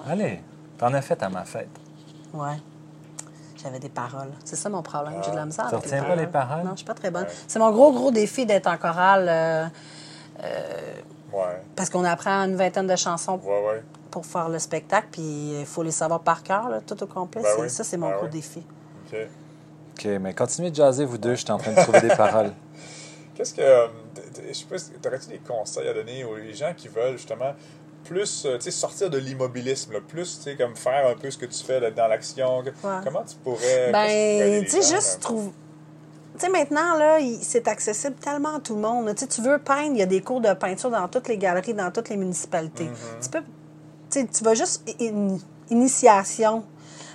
[0.09, 0.41] Allez,
[0.79, 1.69] t'en as fait à ma fête.
[2.33, 2.57] Ouais.
[3.63, 4.31] J'avais des paroles.
[4.45, 5.21] C'est ça mon problème.
[5.25, 6.63] J'ai de la misère Tu avec retiens pas les paroles?
[6.65, 7.27] Non, je suis pas très bonne.
[7.49, 9.67] C'est mon gros, gros défi d'être en chorale euh,
[11.33, 13.83] Ouais, parce qu'on apprend une vingtaine de chansons ouais, ouais.
[14.11, 17.43] pour faire le spectacle, puis il faut les savoir par cœur, là, tout au complet.
[17.43, 17.69] Ben oui.
[17.69, 18.31] Ça, c'est mon Ben gros oui.
[18.31, 18.63] défi.
[19.13, 19.19] OK.
[19.99, 21.35] OK, mais continuez de jaser, vous deux.
[21.35, 22.53] Je suis en train de trouver des paroles.
[23.35, 23.61] Qu'est-ce que.
[23.61, 23.89] euh,
[24.49, 27.53] Je sais pas, si- t'aurais-tu des conseils à donner aux gens qui veulent justement
[28.09, 31.91] plus euh, sortir de l'immobilisme, plus comme faire un peu ce que tu fais là,
[31.91, 32.59] dans l'action?
[32.61, 32.73] Ouais.
[33.05, 33.93] Comment tu pourrais.
[33.93, 35.21] Ben, tu sais, juste là?
[35.21, 35.51] trouve.
[36.39, 39.13] Tu sais, maintenant, là, c'est accessible tellement à tout le monde.
[39.15, 41.37] Tu sais, tu veux peindre, il y a des cours de peinture dans toutes les
[41.37, 42.85] galeries, dans toutes les municipalités.
[42.85, 43.23] Mm-hmm.
[43.25, 44.27] Tu peux.
[44.39, 44.83] Tu vas juste.
[45.01, 45.39] in-
[45.71, 46.65] initiation.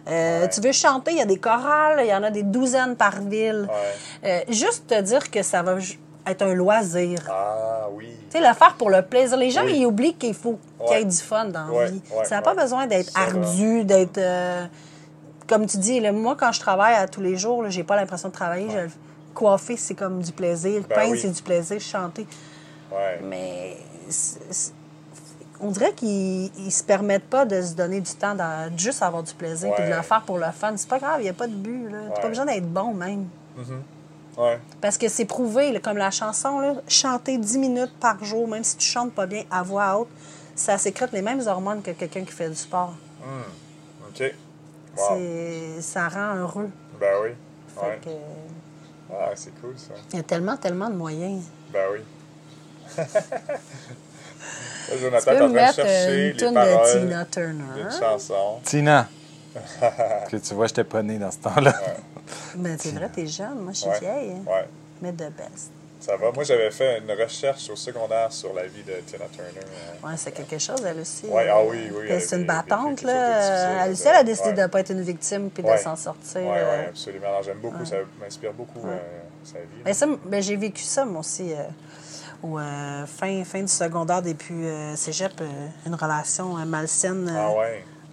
[0.07, 0.49] Euh, Ouais.
[0.49, 3.21] Tu veux chanter, il y a des chorales, il y en a des douzaines par
[3.21, 3.69] ville.
[3.69, 4.29] Ouais.
[4.47, 5.77] Euh, juste te dire que ça va
[6.27, 7.19] être un loisir.
[7.29, 8.09] Ah, oui.
[8.29, 9.37] Tu sais, le faire pour le plaisir.
[9.37, 9.77] Les gens, Oui.
[9.79, 11.09] ils oublient qu'il faut qu'il y ait Ouais.
[11.09, 12.01] du fun dans la Ouais, vie.
[12.15, 12.61] ouais, ça n'a pas ouais.
[12.63, 14.17] besoin d'être ardu, d'être.
[14.17, 14.65] euh,
[15.47, 18.29] comme tu dis, là, moi, quand je travaille à tous les jours, j'ai pas l'impression
[18.29, 18.69] de travailler.
[18.69, 18.93] Je-
[19.33, 20.83] coiffer, c'est comme du plaisir.
[20.87, 21.19] Ben Peindre, oui.
[21.19, 21.79] c'est du plaisir.
[21.81, 22.27] Chanter.
[22.91, 23.19] Ouais.
[23.23, 23.75] Mais
[25.59, 29.23] on dirait qu'ils ils se permettent pas de se donner du temps dans juste avoir
[29.23, 29.95] du plaisir puis de Ouais.
[29.95, 30.73] le faire pour le fun.
[30.75, 31.85] C'est pas grave, il n'y a pas de but.
[31.87, 32.21] Tu n'as Ouais.
[32.21, 33.25] pas besoin d'être bon même.
[34.37, 34.59] Ouais.
[34.81, 38.63] Parce que c'est prouvé, là, comme la chanson, là, chanter 10 minutes par jour, même
[38.63, 40.07] si tu chantes pas bien à voix haute,
[40.55, 42.93] ça sécrète les mêmes hormones que quelqu'un qui fait du sport.
[44.09, 44.23] OK.
[44.97, 45.03] Wow.
[45.17, 46.69] C'est- Ça rend heureux.
[46.99, 47.29] Ben oui.
[47.75, 47.99] Fait Ouais.
[48.03, 48.09] que,
[49.15, 49.93] Ah, c'est cool, ça.
[50.11, 51.43] il y a tellement, tellement de moyens.
[51.71, 51.99] Ben oui.
[54.89, 57.25] Là, Tu Jonathan peux est en me train de mettre chercher une tune de Tina
[57.25, 57.63] Turner.
[57.75, 58.59] d'une chanson.
[58.63, 59.07] Tina.
[60.29, 61.73] que tu vois, j'étais pas né dans ce temps-là.
[62.57, 63.59] Mais c'est vrai, t'es jeune.
[63.59, 63.99] Moi, je suis Ouais.
[63.99, 64.31] vieille.
[64.31, 64.43] hein.
[64.51, 64.67] Ouais,
[65.01, 65.71] Mais de best.
[66.05, 66.31] Ça va.
[66.31, 69.49] Moi, j'avais fait une recherche au secondaire sur la vie de Tina Turner.
[69.57, 71.25] euh, Ouais, c'est quelque chose, elle aussi.
[71.27, 73.85] Ouais, ah oui, oui, C'est une battante, là.
[73.85, 74.55] Elle aussi, elle a décidé Ouais.
[74.55, 75.77] de ne pas être une victime puis Ouais.
[75.77, 76.41] de s'en sortir.
[76.41, 77.27] Oui, oui, absolument.
[77.27, 78.97] Alors, J'aime beaucoup, ça m'inspire beaucoup euh,
[79.43, 79.93] sa vie.
[79.93, 81.53] Ça, ben, j'ai vécu ça, moi aussi.
[81.53, 81.63] euh,
[82.43, 85.31] au, euh, fin, fin du secondaire, euh, cégep,
[85.85, 87.53] une relation malsaine Ah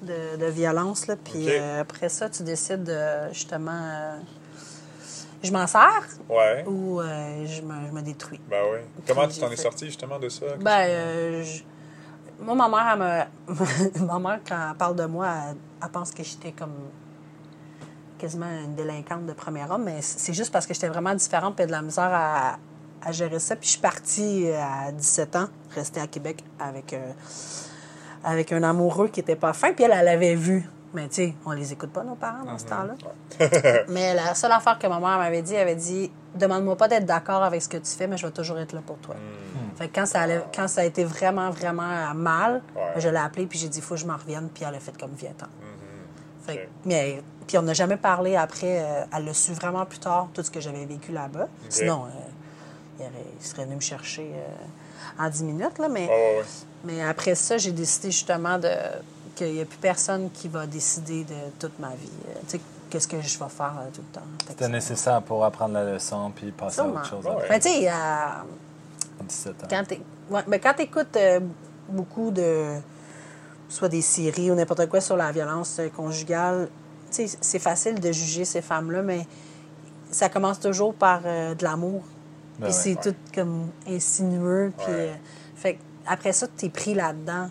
[0.03, 1.09] de, de violence.
[1.09, 4.14] Là, puis après ça, tu décides de, justement,
[5.42, 6.64] je m'en sers Ouais.
[6.66, 8.40] ou euh, je, me, je me détruis.
[8.48, 8.79] Ben oui.
[9.07, 10.46] Comment tu t'en es sorti justement de ça?
[10.61, 11.62] Ben, euh, je-
[12.42, 14.07] moi, ma mère, elle me...
[14.07, 16.72] ma mère, quand elle parle de moi, elle, elle pense que j'étais comme
[18.18, 21.66] quasiment une délinquante de premier homme, mais c'est juste parce que j'étais vraiment différente et
[21.66, 22.59] de la misère à,
[23.03, 23.57] à gérer ça.
[23.57, 27.12] Puis je suis partie euh, à 17 ans, rester à Québec avec, euh,
[28.24, 30.68] avec un amoureux qui était pas fin, puis elle, elle l'avait vu.
[30.92, 32.94] Mais tu sais, on les écoute pas, nos parents, dans ce temps-là.
[33.88, 37.07] Mais la seule affaire que ma mère m'avait dit, elle avait dit Demande-moi pas d'être
[37.07, 39.16] d'accord avec ce que tu fais, mais je vais toujours être là pour toi.
[39.76, 43.00] Fait que quand ça, allait- quand ça a été vraiment, vraiment mal, Ouais.
[43.00, 44.96] je l'ai appelée puis j'ai dit faut que je m'en revienne, puis elle a fait
[44.96, 45.46] comme viens-t'en.
[46.46, 46.68] Fait que- Ok.
[46.85, 48.81] mais, puis on n'a jamais parlé après.
[48.81, 51.48] euh, elle l'a su vraiment plus tard, tout ce que j'avais vécu là-bas.
[51.68, 52.09] Sinon, euh,
[53.00, 55.79] il, aurait- il serait venu me chercher euh, en 10 minutes.
[55.79, 56.42] Là, mais, ouais.
[56.85, 58.70] mais après ça, j'ai décidé justement de
[59.44, 62.09] qu'il n'y a plus personne qui va décider de toute ma vie.
[62.29, 64.26] Euh, tu sais, qu'est-ce que je vais faire euh, tout le temps.
[64.48, 67.46] C'était nécessaire pour apprendre la leçon puis passer à autre chose Ouais.
[67.48, 68.44] Mais tu sais, à-
[69.26, 69.66] 17 ans.
[69.68, 69.94] quand tu
[70.31, 71.18] ouais, mais quand écoutes
[71.88, 72.76] beaucoup de.
[73.68, 76.68] soit des séries ou n'importe quoi sur la violence euh, conjugale,
[77.12, 79.26] tu sais, c'est facile de juger ces femmes-là, mais
[80.11, 82.03] ça commence toujours par euh, de l'amour.
[82.59, 82.96] Ben Puis ouais.
[82.96, 84.72] c'est tout comme insinueux.
[84.76, 85.09] Puis, Ouais.
[85.11, 85.14] euh,
[85.57, 87.48] fait que après ça, tu es pris là-dedans.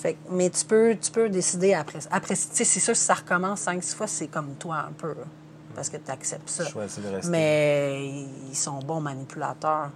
[0.00, 1.98] Fait que- mais tu peux, tu peux décider après.
[2.10, 4.92] Après, tu sais, c'est sûr, si ça recommence cinq, six fois, c'est comme toi un
[4.92, 5.14] peu.
[5.74, 6.64] parce que tu acceptes ça.
[6.64, 7.28] De.
[7.30, 8.00] Mais
[8.50, 9.90] ils sont bons manipulateurs.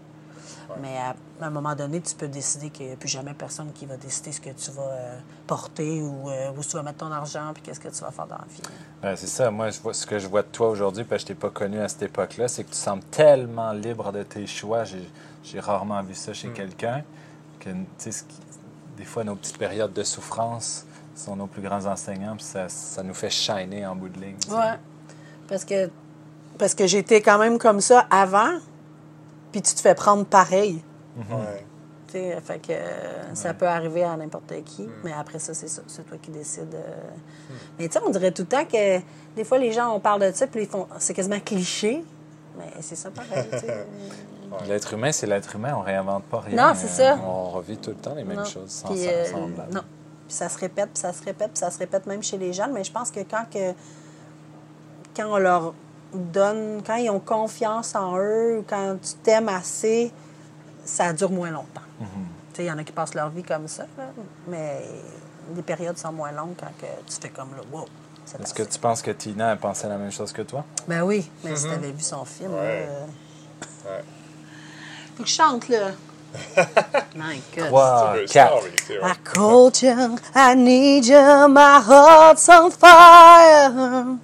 [0.81, 3.73] Mais à, à un moment donné, tu peux décider qu'il n'y a plus jamais personne
[3.73, 6.99] qui va décider ce que tu vas euh, porter ou euh, où tu vas mettre
[6.99, 8.63] ton argent puis qu'est-ce que tu vas faire dans la vie.
[9.03, 9.51] Ben, c'est ça.
[9.51, 11.51] Moi, je vois, ce que je vois de toi aujourd'hui, parce que je t'ai pas
[11.51, 14.85] connu à cette époque-là, c'est que tu sembles tellement libre de tes choix.
[14.85, 15.09] J'ai,
[15.45, 16.53] j'ai rarement vu ça chez Mm.
[16.55, 17.03] quelqu'un.
[17.61, 17.71] Que,
[18.97, 23.03] des fois, nos petites périodes de souffrance sont nos plus grands enseignants, puis ça, ça
[23.03, 24.37] nous fait shiner en bout de ligne.
[24.51, 24.79] Ouais.
[25.49, 25.91] Parce que,
[26.59, 28.59] parce que j'étais quand même comme ça avant,
[29.51, 30.83] puis tu te fais prendre pareil.
[32.09, 35.69] Tu sais, fait que euh, ça peut arriver à n'importe qui, mais après ça, c'est
[35.69, 35.83] ça.
[35.87, 36.75] C'est toi qui décides.
[36.75, 37.11] euh.
[37.79, 38.99] Mais tu sais, on dirait tout le temps que
[39.35, 40.87] des fois, les gens, on parle de ça, puis ils font.
[40.99, 42.05] C'est quasiment cliché,
[42.59, 43.49] mais c'est ça pareil.
[44.67, 45.75] L'être humain, c'est l'être humain.
[45.77, 46.67] On réinvente pas rien.
[46.69, 47.19] Non, c'est ça.
[47.25, 48.45] On revit tout le temps les mêmes Non.
[48.45, 49.81] choses sans Puis, sans- euh, non.
[50.27, 52.53] Puis ça se répète, puis ça se répète, puis ça se répète même chez les
[52.53, 52.73] jeunes.
[52.73, 53.73] Mais je pense que quand, que,
[55.17, 55.75] quand on leur
[56.15, 60.13] donne, quand ils ont confiance en eux, quand tu t'aimes assez,
[60.85, 61.81] ça dure moins longtemps.
[62.01, 62.07] Mhm.
[62.53, 64.05] Tu sais, il y en a qui passent leur vie comme ça, là,
[64.49, 64.83] mais
[65.55, 67.87] les périodes sont moins longues quand que tu fais comme là, wow.
[68.41, 70.65] Est-ce que tu penses que Tina a pensé la même chose que toi?
[70.87, 72.87] Ben oui, mais si tu avais vu son film, Ouais.
[72.89, 73.05] euh,
[73.85, 74.05] Ouais.
[75.17, 75.93] Faut que je chante, là.
[77.15, 77.67] My God.
[77.69, 78.59] Trois, Good quatre.
[78.59, 79.11] story, tu sais, ouais.
[79.11, 84.19] I called you, I need you, my heart's on fire.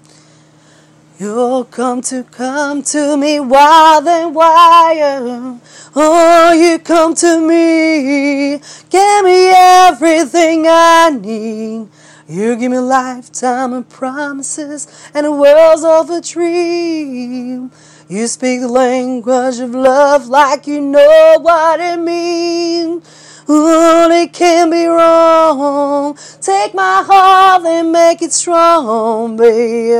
[1.20, 5.60] You'll come to come to me wild and wild.
[5.96, 11.88] Oh, you come to me, give me everything I need.
[12.30, 17.70] You give me a lifetime of promises and a world of a dream.
[18.06, 23.02] You speak the language of love like you know what it means.
[23.50, 26.14] Oh, it can't be wrong.
[26.42, 29.94] Take my heart and make it strong, baby.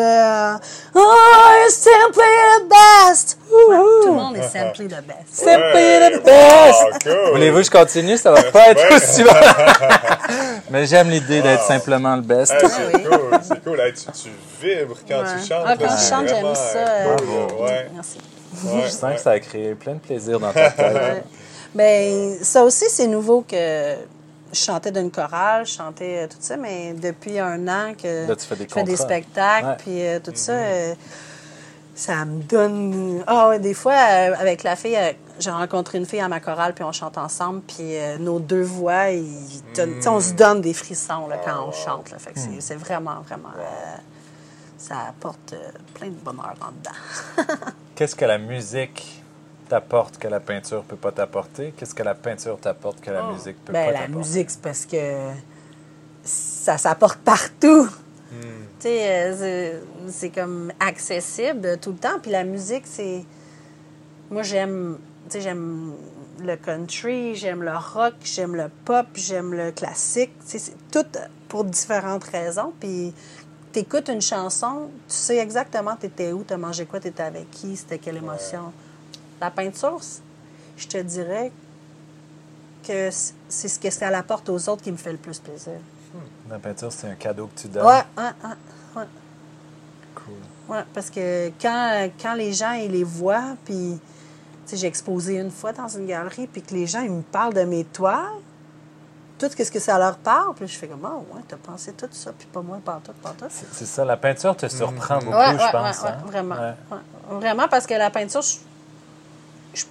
[0.95, 3.39] Oh, you're simply the best.
[3.49, 5.33] Tout le monde est simply the best.
[5.33, 6.83] Simply the best!
[6.85, 7.31] Wow, cool.
[7.33, 8.19] Voulez-vous que je continue?
[8.19, 9.31] Ça va pas être aussi bon.
[10.71, 12.53] Mais j'aime l'idée d'être simplement le best.
[12.53, 13.03] Hey, c'est oui.
[13.05, 13.81] cool, c'est cool.
[13.81, 14.31] Hey, tu, tu
[14.61, 15.41] vibres quand Ouais.
[15.41, 15.65] tu chantes.
[15.65, 16.79] Ah, là, quand je c'est chante, j'aime ça.
[16.79, 17.91] euh, euh, cool, là, ouais.
[17.95, 18.19] Merci.
[18.65, 19.15] Ouais, Je sens ouais.
[19.15, 21.25] que ça a créé plein de plaisir dans ta tête.
[21.75, 23.95] Ben, ça aussi, c'est nouveau que
[24.53, 28.35] je chantais d'une chorale, je chantais euh, tout ça, mais depuis un an que Là,
[28.37, 29.77] tu fais des je fais des spectacles, Ouais.
[29.79, 30.95] puis euh, tout ça, euh,
[31.95, 33.23] ça me donne...
[33.27, 34.97] Ah ouais, des fois, euh, avec la fille,
[35.39, 39.11] j'ai rencontré une fille à ma chorale, puis on chante ensemble, puis nos deux voix,
[39.11, 42.11] ils donnent- on se donne des frissons là, quand on chante.
[42.11, 43.51] Là, fait c'est- vraiment, vraiment...
[44.79, 45.55] ça apporte
[45.95, 47.55] plein de bonheur en dedans.
[47.95, 49.18] Qu'est-ce que la musique
[49.69, 51.73] t'apporte que la peinture peut pas t'apporter?
[51.77, 53.33] Qu'est-ce que la peinture t'apporte que la Oh.
[53.33, 54.19] musique peut ben, pas la t'apporter?
[54.19, 55.31] musique, c'est parce que
[56.25, 57.89] ça s'apporte partout.
[58.31, 58.41] Hmm.
[58.79, 62.19] Tu sais, euh, c'est- comme accessible tout le temps.
[62.21, 63.25] Puis la musique, c'est.
[64.31, 64.99] Moi, j'aime.
[65.29, 65.95] Tu sais, j'aime
[66.41, 70.31] le country, j'aime le rock, j'aime le pop, j'aime le classique.
[70.41, 71.07] Tu sais, c'est tout
[71.49, 72.73] pour différentes raisons.
[72.79, 73.13] Puis
[73.73, 77.99] t'écoutes une chanson, tu sais exactement t'étais où, t'as mangé quoi, t'étais avec qui, c'était
[77.99, 78.73] quelle émotion.
[79.41, 80.01] La peinture,
[80.77, 81.53] je te dirais
[82.87, 83.11] que
[83.49, 85.75] c'est ce que ça apporte aux autres qui me fait le plus plaisir.
[86.49, 87.85] La peinture, c'est un cadeau que tu donnes.
[87.85, 88.31] Ouais, ouais,
[88.97, 89.05] ouais.
[90.15, 90.35] Cool.
[90.75, 93.99] Ouais, parce que quand, quand les gens ils les voient, puis
[94.67, 97.23] tu sais, j'ai exposé une fois dans une galerie, puis que les gens ils me
[97.23, 98.25] parlent de mes toiles,
[99.39, 102.09] tout ce que ça leur parle, puis je fais comme, oh, ouais, t'as pensé tout
[102.11, 103.47] ça, puis pas moi, pas tout, pas tout.
[103.49, 106.03] C'est ça, la peinture te surprend beaucoup, Ouais, je ouais, pense.
[106.03, 106.19] ouais, hein?
[106.27, 106.57] vraiment.
[107.31, 108.57] Vraiment, parce que la peinture, je,
[109.75, 109.85] je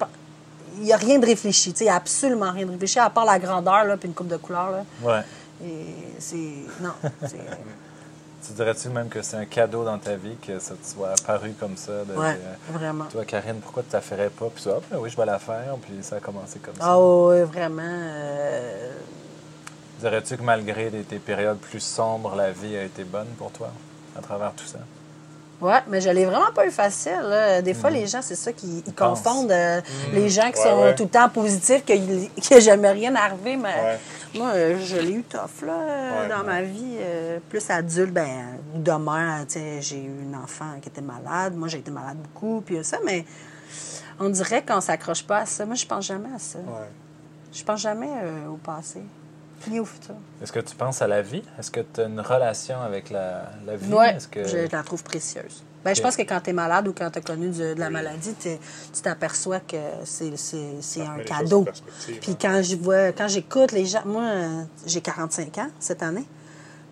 [0.79, 2.99] il n'y a rien de réfléchi, tu sais, il y a absolument rien de réfléchi,
[2.99, 4.85] à part la grandeur, là, puis une coupe de couleurs, là.
[5.01, 5.21] Ouais.
[5.65, 5.85] Et
[6.19, 6.37] c'est.
[6.81, 6.91] Non.
[8.45, 11.51] Tu dirais-tu même que c'est un cadeau dans ta vie que ça te soit apparu
[11.59, 12.05] comme ça?
[12.05, 13.03] De, ouais, de- vraiment.
[13.05, 14.45] toi, Karine, pourquoi tu ne ferais pas?
[14.53, 15.75] Puis ça, ah, ben oui, je vais la faire.
[15.81, 16.81] Puis ça a commencé comme ça.
[16.83, 17.81] Ah oui, vraiment.
[17.83, 18.93] euh,
[19.99, 23.69] Dirais-tu que malgré tes périodes plus sombres, la vie a été bonne pour toi
[24.17, 24.79] à travers tout ça?
[25.59, 27.19] Ouais, mais je l'ai vraiment pas eu facile.
[27.23, 27.61] là.
[27.63, 29.21] Des fois, les gens, c'est ça qui ils pensent.
[29.21, 29.81] confondent euh,
[30.13, 30.95] les gens qui Ouais, sont ouais.
[30.95, 31.93] tout le temps positifs, que,
[32.49, 33.55] que jamais rien arrivé.
[33.57, 33.99] Mais Ouais.
[34.35, 34.51] moi,
[34.83, 36.97] je l'ai eu tough là, dans ma vie.
[36.99, 39.45] euh, plus adulte, ben, demain,
[39.79, 41.55] j'ai eu une enfant qui était malade.
[41.55, 43.25] Moi, j'ai été malade beaucoup, puis ça, mais
[44.19, 45.65] on dirait qu'on s'accroche pas à ça.
[45.65, 46.59] Moi, je pense jamais à ça.
[47.51, 49.01] Je pense jamais euh, au passé,
[49.67, 50.15] ni au futur.
[50.41, 51.43] Est-ce que tu penses à la vie?
[51.59, 53.91] Est-ce que tu as une relation avec la, la vie?
[53.91, 54.47] Oui, que...
[54.47, 55.63] je la trouve précieuse.
[55.83, 57.79] Ben, Je pense que quand tu es malade ou quand tu as connu de, de
[57.79, 58.49] la maladie, tu
[59.01, 61.65] t'aperçois que c'est un cadeau.
[62.05, 62.37] Puis hein.
[62.39, 64.29] quand je vois, quand j'écoute les gens, moi,
[64.85, 66.25] j'ai 45 ans cette année,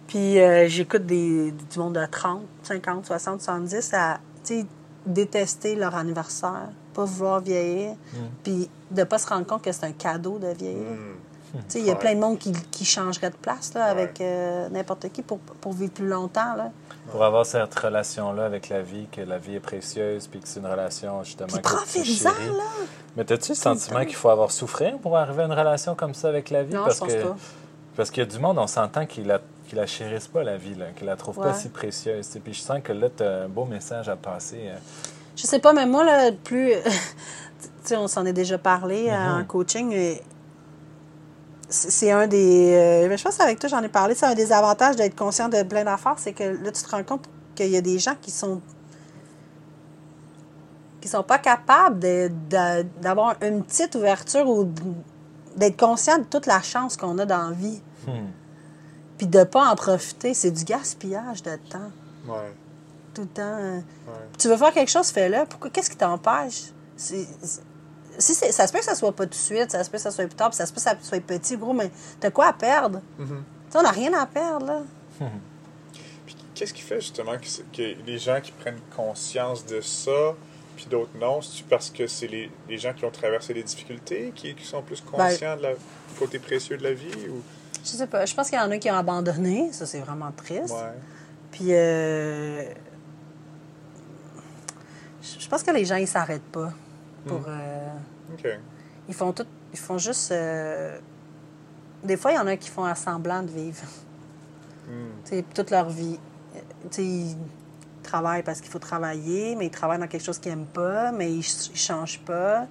[0.08, 4.65] puis euh, j'écoute des, du monde de 30, 50, 60, 70 à tu sais,
[5.06, 8.17] détester leur anniversaire, pas vouloir vieillir, Mm.
[8.43, 10.91] puis de pas se rendre compte que c'est un cadeau de vieillir.
[10.91, 11.15] Hmm.
[11.60, 12.00] Tu sais, Il y a Ouais.
[12.00, 15.74] plein de monde qui, qui changerait de place là, avec euh, n'importe qui pour, pour
[15.74, 16.56] vivre plus longtemps.
[16.56, 16.72] Là.
[17.12, 20.60] Pour avoir cette relation-là avec la vie, que la vie est précieuse, puis que c'est
[20.60, 22.48] une relation justement Puis que tu profite-en, chéris.
[22.50, 22.63] là!
[23.15, 26.28] Mais as-tu le sentiment qu'il faut avoir souffert pour arriver à une relation comme ça
[26.30, 26.74] avec la vie?
[26.74, 27.36] Non, parce je pense que, pas.
[27.96, 29.39] Parce qu'il y a du monde, on s'entend qu'ils la,
[29.70, 32.26] qu'ils la chérissent pas, la vie, là, qu'ils la trouvent pas si précieuse.
[32.28, 32.39] tu sais.
[32.39, 34.62] Puis je sens que là, tu as un beau message à passer.
[34.65, 34.76] euh.
[35.38, 36.72] Je sais pas, mais moi, là, plus.
[36.84, 39.41] tu sais, on s'en est déjà parlé euh, Mm-hmm.
[39.41, 39.89] en coaching.
[39.89, 40.22] mais
[41.67, 42.73] C'est un des.
[42.73, 44.13] euh, je pense qu'avec toi, j'en ai parlé.
[44.15, 46.15] C'est un des avantages d'être conscient de plein d'affaires.
[46.17, 48.62] C'est que là, tu te rends compte qu'il y a des gens qui sont.
[51.01, 51.99] qui sont pas capables
[53.01, 54.69] d'avoir une petite ouverture ou
[55.56, 57.82] d'être conscient de toute la chance qu'on a dans la vie.
[58.08, 58.28] Hmm.
[59.17, 60.34] Puis de pas en profiter.
[60.34, 61.91] C'est du gaspillage de temps.
[62.28, 62.54] Ouais.
[63.13, 63.58] Tout le temps.
[63.60, 63.84] Ouais.
[64.38, 65.45] tu veux faire quelque chose, fais-le.
[65.49, 65.69] Pourquoi?
[65.69, 66.65] Qu'est-ce qui t'empêche?
[66.97, 67.28] C'est-
[68.17, 69.97] Si c'est- ça se peut que ça soit pas tout de suite, ça se peut
[69.97, 71.91] que ça soit plus tard, puis ça se peut que ça soit petit, gros, mais
[72.19, 73.01] t'as quoi à perdre?
[73.19, 73.28] Mm-hmm.
[73.28, 74.82] Tu sais, on n'a rien à perdre, là.
[76.25, 80.36] Puis qu'est-ce qui fait justement que, les gens qui prennent conscience de ça,
[80.75, 81.41] puis d'autres non?
[81.41, 84.82] C'est parce que c'est les, les gens qui ont traversé les difficultés qui, qui sont
[84.82, 87.30] plus Ben, conscients de la du côté précieux de la vie?
[87.30, 87.41] Ou...
[87.84, 88.25] Je sais pas.
[88.25, 89.71] Je pense qu'il y en a qui ont abandonné.
[89.71, 90.73] Ça, c'est vraiment triste.
[90.73, 90.93] Ouais.
[91.51, 92.63] Puis, euh,
[95.21, 96.73] je je pense que les gens, ils s'arrêtent pas.
[97.26, 97.90] Pour, euh,
[98.34, 98.48] OK.
[99.08, 99.46] ils font tout.
[99.74, 100.32] Ils font juste.
[100.32, 100.98] euh,
[102.04, 103.84] des fois, il y en a qui font à semblant de vivre.
[105.24, 106.20] Sais, toute leur vie.
[106.56, 106.60] Euh,
[107.00, 107.36] ils
[108.04, 111.32] travaillent parce qu'il faut travailler, mais ils travaillent dans quelque chose qu'ils n'aiment pas, mais
[111.32, 111.38] ils
[111.72, 112.68] ne changent pas.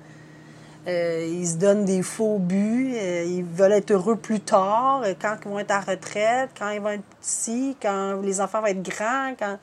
[0.86, 2.92] Euh, ils se donnent des faux buts.
[2.94, 6.70] euh, ils veulent être heureux plus tard, euh, quand ils vont être à retraite, quand
[6.70, 9.34] ils vont être petits, quand les enfants vont être grands.
[9.38, 9.58] Quand...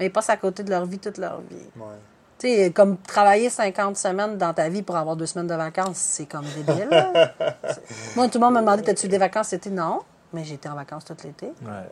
[0.00, 1.68] Mais ils passent à côté de leur vie toute leur vie.
[1.76, 1.98] Ouais.
[2.42, 5.98] Tu sais, comme travailler 50 semaines dans ta vie pour avoir deux semaines de vacances,
[5.98, 6.88] c'est comme débile.
[8.16, 9.72] Moi, tout le monde me demandait T'as-tu eu des vacances cet été?
[9.72, 10.00] Non.
[10.32, 11.46] Mais j'étais en vacances tout l'été.
[11.62, 11.88] Ouais.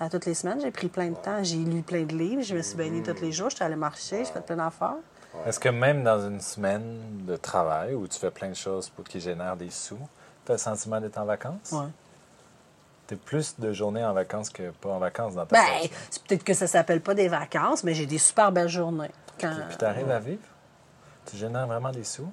[0.00, 1.42] À toutes les semaines, j'ai pris plein de temps.
[1.42, 2.40] J'ai lu plein de livres.
[2.40, 3.50] Je me suis baignée tous les jours.
[3.50, 4.24] J'étais allée marcher.
[4.24, 4.96] J'ai fait plein d'affaires.
[5.46, 9.04] Est-ce que même dans une semaine de travail où tu fais plein de choses pour
[9.04, 9.98] qui génèrent des sous,
[10.46, 11.72] tu as le sentiment d'être en vacances?
[11.72, 11.88] Ouais.
[13.08, 15.90] Tu es plus de journées en vacances que pas en vacances dans ta Ben, vie.
[16.10, 19.10] c'est peut-être que ça s'appelle pas des vacances, mais j'ai des super belles journées.
[19.40, 19.52] Quand...
[19.68, 20.42] Puis tu arrives à vivre?
[21.30, 22.30] Tu génères vraiment des sous?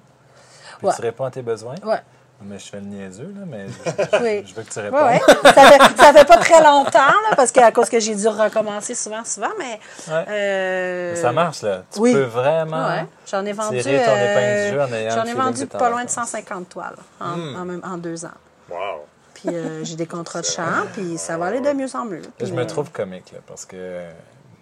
[0.78, 0.92] Puis Ouais.
[0.96, 1.76] tu réponds à tes besoins?
[1.84, 2.00] Ouais.
[2.42, 4.44] Mais je fais le niaiseux, là, mais je, Oui.
[4.46, 5.00] je veux que tu répondes.
[5.04, 5.18] oui.
[5.44, 6.98] Ça fait, ça fait pas très longtemps,
[7.30, 9.78] là, parce qu'à cause que j'ai dû recommencer souvent, souvent, mais.
[10.08, 10.24] Ouais.
[10.28, 11.84] euh, Mais Ça marche, là.
[11.92, 12.12] Tu oui.
[12.12, 13.06] peux vraiment Ouais.
[13.30, 13.80] J'en ai vendu.
[13.80, 16.08] tirer ton euh, épingle du jeu en ayant J'en ai vendu t'es pas loin de
[16.10, 16.30] vacances.
[16.30, 17.56] 150 toiles en, Hmm.
[17.56, 18.30] en, même- en deux ans.
[18.68, 19.06] Wow.
[19.44, 22.22] Puis euh, j'ai des contrats de chant, puis ça va aller de mieux en mieux.
[22.38, 24.06] Puis, je me euh, trouve comique, là, parce que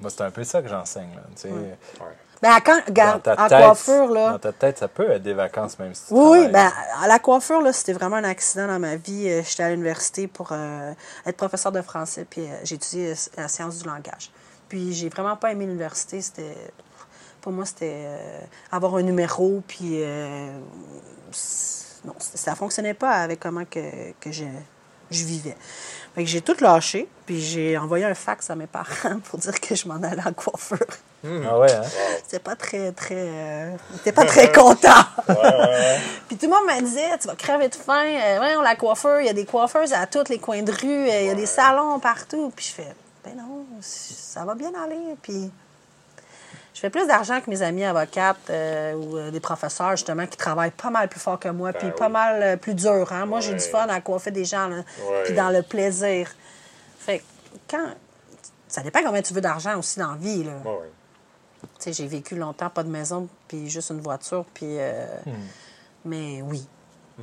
[0.00, 1.14] moi, c'est un peu ça que j'enseigne.
[1.14, 1.48] Là, tu sais.
[1.50, 1.76] Ouais.
[2.42, 4.32] Ben, quand, Dans ta en tête, coiffure, là.
[4.32, 7.20] Dans ta tête, ça peut être des vacances, même si tu Oui, ben, à la
[7.20, 9.28] coiffure, là, c'était vraiment un accident dans ma vie.
[9.28, 10.92] Euh, J'étais à l'université pour euh,
[11.24, 14.32] être professeur de français, puis euh, j'ai étudié la science du langage.
[14.68, 16.20] Puis j'ai vraiment pas aimé l'université.
[16.20, 16.56] C'était,
[17.40, 18.40] pour moi, c'était euh,
[18.72, 20.50] avoir un numéro, puis euh,
[22.04, 24.44] non, ça fonctionnait pas avec comment que, que je,
[25.12, 25.56] je vivais.
[26.14, 29.58] Fait que j'ai tout lâché, puis j'ai envoyé un fax à mes parents pour dire
[29.60, 30.78] que je m'en allais en coiffure.
[31.24, 31.82] Ah ouais, hein?
[32.24, 33.14] C'était pas très, très.
[33.16, 33.76] euh,
[34.14, 35.04] pas très contents.
[36.28, 38.04] Puis tout le monde me disait, tu vas crever de faim.
[38.04, 41.08] Euh, voyons, la coiffeur, il y a des coiffeuses à tous les coins de rue,
[41.08, 42.52] euh, il y a des salons partout.
[42.56, 42.94] Puis je fais,
[43.24, 45.16] ben non, ça va bien aller.
[45.22, 45.48] Puis
[46.74, 50.36] je fais plus d'argent que mes amis avocates euh, ou euh, des professeurs, justement, qui
[50.36, 53.12] travaillent pas mal plus fort que moi, puis Ben pas mal euh, plus dur.
[53.12, 53.26] Hein?
[53.26, 54.70] Moi, j'ai du fun à coiffer des gens,
[55.24, 56.30] puis dans le plaisir.
[56.98, 57.24] Fait que
[57.68, 57.94] quand.
[58.68, 60.52] Ça dépend combien tu veux d'argent aussi dans la vie, là.
[60.64, 60.90] Ouais.
[61.62, 64.78] Tu sais, j'ai vécu longtemps, pas de maison, puis juste une voiture, puis...
[64.78, 65.04] euh,
[66.06, 66.66] Mais oui,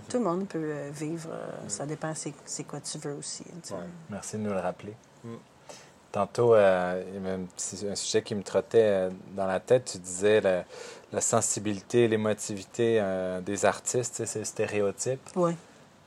[0.08, 1.30] tout le monde peut vivre.
[1.68, 3.44] Ça dépend c'est c'est quoi tu veux aussi.
[3.44, 3.74] tu sais.
[3.74, 3.80] Ouais.
[4.12, 4.96] Merci de nous le rappeler.
[6.12, 9.92] Tantôt, euh, il y avait un, sujet qui me trottait euh, dans la tête.
[9.92, 10.64] Tu disais la,
[11.12, 15.22] la sensibilité, l'émotivité euh, des artistes, tu sais, c'est le stéréotype.
[15.36, 15.56] Oui.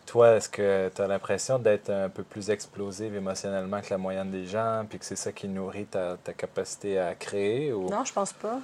[0.06, 4.32] Toi, est-ce que tu as l'impression d'être un peu plus explosive émotionnellement que la moyenne
[4.32, 7.72] des gens, puis que c'est ça qui nourrit ta, ta capacité à créer?
[7.72, 7.88] Ou...
[7.88, 8.58] Non, je pense pas.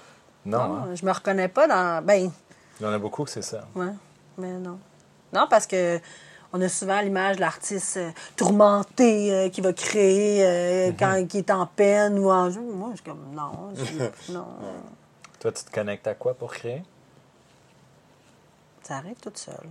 [0.44, 0.94] Non, hein?
[0.94, 2.04] Je me reconnais pas dans...
[2.04, 2.32] Ben,
[2.80, 3.66] il y en a beaucoup que c'est ça.
[3.76, 3.92] ouais,
[4.36, 4.78] mais non.
[5.32, 6.00] Non, parce que
[6.52, 11.38] on a souvent l'image de l'artiste euh, tourmenté euh, qui va créer euh, quand qui
[11.38, 12.50] est en peine ou en...
[12.50, 13.34] Moi, je suis comme,
[14.30, 14.44] non.
[15.40, 16.82] Toi, tu te connectes à quoi pour créer?
[18.82, 19.68] Ça arrive toute seule.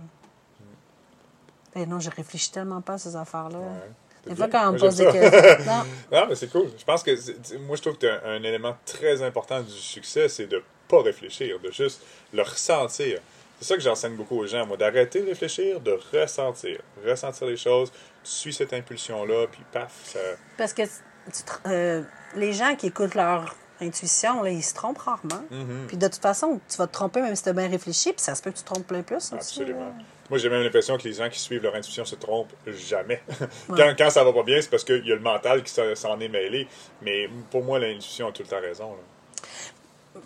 [1.74, 3.58] Ben non, je réfléchis tellement pas à ces affaires-là.
[3.58, 3.90] Ouais.
[4.26, 5.64] Des fois, quand on me Moi, pose des questions...
[5.66, 5.84] Non.
[6.12, 6.70] Non, mais c'est cool.
[6.78, 10.46] Je pense que, moi, je trouve que un, un élément très important du succès, c'est
[10.46, 13.20] de pas réfléchir, de juste le ressentir.
[13.60, 16.80] C'est ça que j'enseigne beaucoup aux gens, moi, d'arrêter de réfléchir, de ressentir.
[17.04, 17.90] Ressentir les choses,
[18.22, 20.20] tu suis cette impulsion-là, puis paf, ça...
[20.56, 22.02] Parce que tu te- euh,
[22.36, 25.42] les gens qui écoutent leur intuition, là, ils se trompent rarement.
[25.52, 25.86] Mm-hmm.
[25.88, 28.20] Puis de toute façon, tu vas te tromper même si tu as bien réfléchi, puis
[28.20, 29.32] ça se peut que tu te trompes plein plus.
[29.32, 29.92] Absolument.
[30.30, 33.22] Moi, j'ai même l'impression que les gens qui suivent leur intuition se trompent jamais.
[33.68, 35.94] quand, quand ça va pas bien, c'est parce qu'il y a le mental qui s'en
[35.94, 36.68] s'en est mêlé.
[37.02, 38.90] Mais pour moi, l'intuition a tout le temps raison.
[38.92, 39.40] là.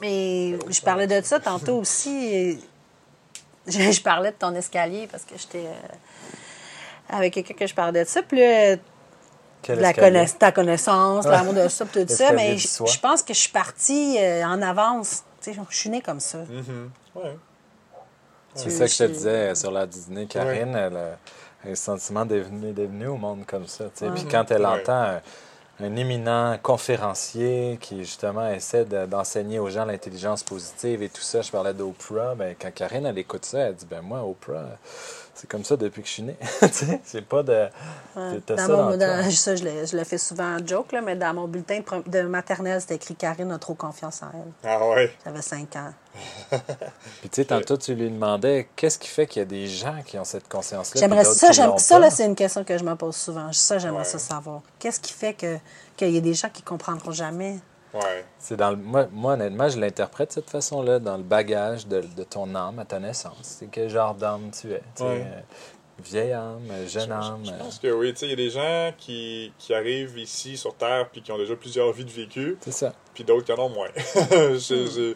[0.00, 2.58] Mais je parlais de ça tantôt aussi.
[3.66, 8.04] Je, je parlais de ton escalier parce que j'étais euh, avec quelqu'un que je parlais
[8.04, 8.22] de ça.
[8.22, 12.32] Puis là, de la ta connaissance, l'amour de ça, tout ça.
[12.32, 15.22] Mais je, pense que je suis partie euh, en avance.
[15.40, 16.38] Tu sais, je suis née comme ça.
[16.38, 16.90] Mhm.
[17.14, 17.36] Ouais.
[18.54, 20.26] C'est ça que je te disais sur la dîner.
[20.26, 21.18] Karine, elle a
[21.70, 23.84] un sentiment d'être venue, au monde comme ça.
[23.94, 24.18] Puis Ouais.
[24.30, 24.80] quand elle Ouais.
[24.80, 25.20] entend
[25.80, 31.42] un, éminent conférencier qui, justement, essaie de- d'enseigner aux gens l'intelligence positive et tout ça,
[31.42, 34.64] je parlais d'Oprah, ben, quand Karine, elle écoute ça, elle dit, ben moi, Oprah,
[35.34, 36.36] c'est comme ça depuis que je suis née.
[36.60, 37.68] Tu sais, c'est pas de...
[38.16, 38.40] Ouais.
[38.46, 39.30] Dans ça mon- dans dans- toi.
[39.30, 42.22] ça, je le, je le fais souvent en joke, là, mais dans mon bulletin de
[42.22, 44.52] maternelle, c'était écrit Karine a trop confiance en elle.
[44.70, 45.12] Ah ouais.
[45.24, 45.92] J'avais 5 ans.
[46.50, 49.96] Puis tu sais, tantôt, tu lui demandais, qu'est-ce qui fait qu'il y a des gens
[50.04, 51.00] qui ont cette conscience-là?
[51.00, 53.52] J'aimerais ça, qui j'aime l'ont ça, là, c'est une question que je me pose souvent.
[53.52, 54.04] Ça, j'aimerais Ouais.
[54.04, 54.60] ça savoir.
[54.78, 55.58] Qu'est-ce qui fait que
[55.96, 57.58] qu'il y a des gens qui comprendront jamais?
[57.94, 58.24] Ouais.
[58.38, 62.00] C'est dans le, moi, moi, honnêtement, je l'interprète de cette façon-là, dans le bagage de,
[62.00, 63.36] de ton âme à ta naissance.
[63.42, 64.78] C'est quel genre d'âme tu es.
[64.96, 65.24] tu sais, euh,
[66.02, 67.40] vieille âme, jeune Je- âme.
[67.44, 68.12] Je, euh, pense que oui.
[68.14, 71.30] Tu sais, il y a des gens qui, qui arrivent ici sur Terre puis qui
[71.32, 72.92] ont déjà plusieurs vies de vécu, c'est ça.
[73.14, 73.88] Puis d'autres qui en ont moins.
[74.58, 75.14] C'est-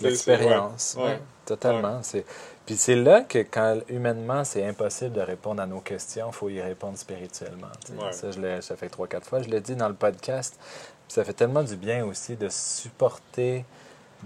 [0.00, 0.96] L'expérience.
[0.98, 1.20] ouais.
[1.46, 2.02] Totalement.
[2.02, 2.24] C'est...
[2.66, 6.48] Puis c'est là que, quand humainement, c'est impossible de répondre à nos questions, il faut
[6.48, 7.68] y répondre spirituellement.
[8.12, 10.56] Ça, je l'ai, ça fait trois, quatre fois, je l'ai dit dans le podcast.
[10.58, 13.64] Puis ça fait tellement du bien aussi de supporter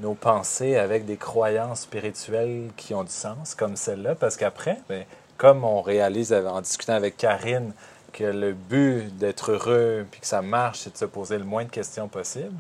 [0.01, 5.05] nos pensées avec des croyances spirituelles qui ont du sens, comme celle-là, parce qu'après, ben,
[5.37, 7.73] comme on réalise en discutant avec Karine
[8.13, 11.65] que le but d'être heureux puis que ça marche, c'est de se poser le moins
[11.65, 12.55] de questions possible,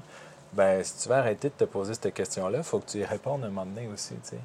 [0.59, 3.05] ben, si tu veux arrêter de te poser cette question-là, il faut que tu y
[3.05, 4.15] répondes un moment donné aussi.
[4.15, 4.39] tu sais.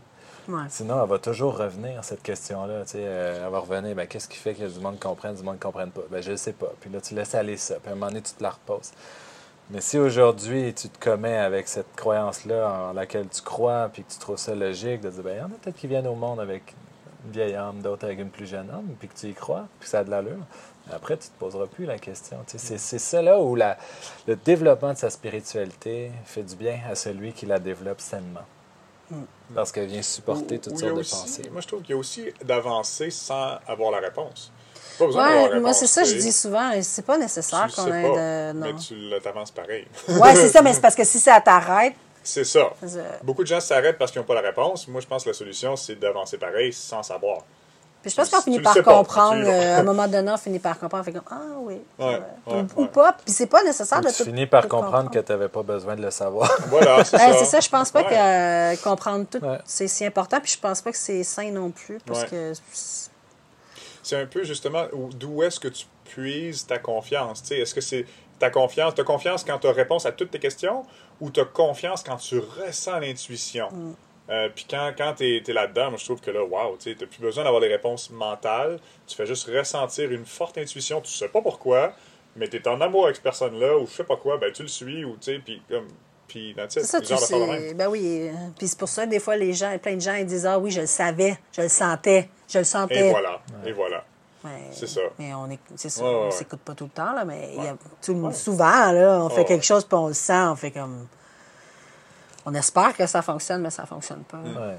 [0.47, 0.66] Ouais.
[0.70, 2.84] Sinon, elle va toujours revenir, cette question-là.
[2.95, 5.59] euh, elle va revenir, ben, qu'est-ce qui fait que du monde comprenne, du monde ne
[5.59, 6.01] comprenne pas?
[6.11, 6.72] Ben, je ne sais pas.
[6.80, 7.76] Puis là, tu laisses aller ça.
[7.80, 8.91] Puis à un moment donné, tu te la reposes.
[9.72, 14.11] Mais si aujourd'hui, tu te commets avec cette croyance-là en laquelle tu crois, puis que
[14.11, 16.16] tu trouves ça logique, de dire, ben, il y en a peut-être qui viennent au
[16.16, 16.76] monde avec
[17.26, 19.86] une vieille âme, d'autres avec une plus jeune âme, puis que tu y crois, puis
[19.86, 20.38] que ça a de l'allure,
[20.92, 22.38] après, tu ne te poseras plus la question.
[22.48, 23.78] Tu sais, C'est c'est ça là où la,
[24.28, 28.42] le développement de sa spiritualité fait du bien à celui qui la développe sainement.
[29.54, 31.44] Parce qu'elle vient supporter Ou- toutes sortes de pensées.
[31.52, 34.52] Moi, je trouve qu'il y a aussi d'avancer sans avoir la réponse.
[34.98, 36.26] Pas besoin Ouais, moi, c'est ça, je tu sais.
[36.28, 36.72] dis souvent.
[36.82, 38.60] C'est pas Tu nécessaire qu'on ait pas, de.
[38.60, 38.78] mais Non.
[38.80, 39.86] tu le- t'avances pareil.
[40.08, 42.72] Ouais, c'est ça, mais c'est parce que si ça t'arrête, C'est ça.
[43.22, 44.88] Beaucoup de gens s'arrêtent parce qu'ils n'ont pas la réponse.
[44.88, 47.40] Moi, je pense que la solution, c'est d'avancer pareil sans savoir.
[48.04, 50.30] Puis je pense Tu- qu'on tu finit par comprendre, tu euh, à un moment donné,
[50.30, 51.82] on finit par comprendre, on fait comme Ah oui.
[51.97, 52.22] Ouais, ouais.
[52.47, 52.88] ouais, ou, ouais.
[52.89, 54.24] pas, puis c'est pas nécessaire Ou de tu tout.
[54.26, 56.51] finis par comprendre que tu n'avais pas besoin de le savoir.
[56.68, 57.39] Voilà, c'est Ouais, ça.
[57.39, 58.10] c'est ça, je pense pas Ouais.
[58.10, 59.58] que euh, comprendre tout, Ouais.
[59.66, 62.28] c'est si important, puis je pense pas que c'est sain non plus, parce Ouais.
[62.28, 62.54] que.
[64.04, 67.41] C'est un peu justement où- d'où est-ce que tu puises ta confiance?
[67.41, 67.60] tu sais.
[67.60, 68.06] Est-ce que c'est
[68.38, 70.86] ta confiance, tu as confiance quand tu as réponse à toutes tes questions
[71.22, 73.70] ou tu as confiance quand tu ressens l'intuition?
[73.72, 73.93] Mm.
[74.30, 77.08] Euh, Puis quand, quand tu es, là-dedans, moi je trouve que là, wow, tu n'as
[77.08, 78.80] plus besoin d'avoir des réponses mentales.
[79.06, 81.02] Tu fais juste ressentir une forte intuition.
[81.02, 81.94] Tu sais pas pourquoi,
[82.36, 84.62] mais tu es en amour avec cette personne-là ou je sais pas quoi, ben tu
[84.62, 85.88] le suis ou tu sais, puis comme.
[86.26, 87.74] Puis, C'est ça, le tu sais.
[87.76, 88.32] Ben oui.
[88.58, 90.72] Puis c'est pour ça, des fois, les gens, plein de gens, ils disent Ah oui,
[90.72, 93.08] je le savais, je le sentais, je le sentais.
[93.08, 94.04] Et voilà, et voilà.
[94.72, 95.02] C'est ça.
[95.20, 96.32] Mais on est, c'est ça, Ouais, ouais, on ouais.
[96.32, 99.66] s'écoute pas tout le temps, là, mais y a, tout souvent, là, on fait quelque
[99.66, 101.08] chose, puis on le sent, on fait comme.
[102.46, 104.39] On espère que ça fonctionne, mais ça fonctionne pas.
[104.39, 104.78] Ouais.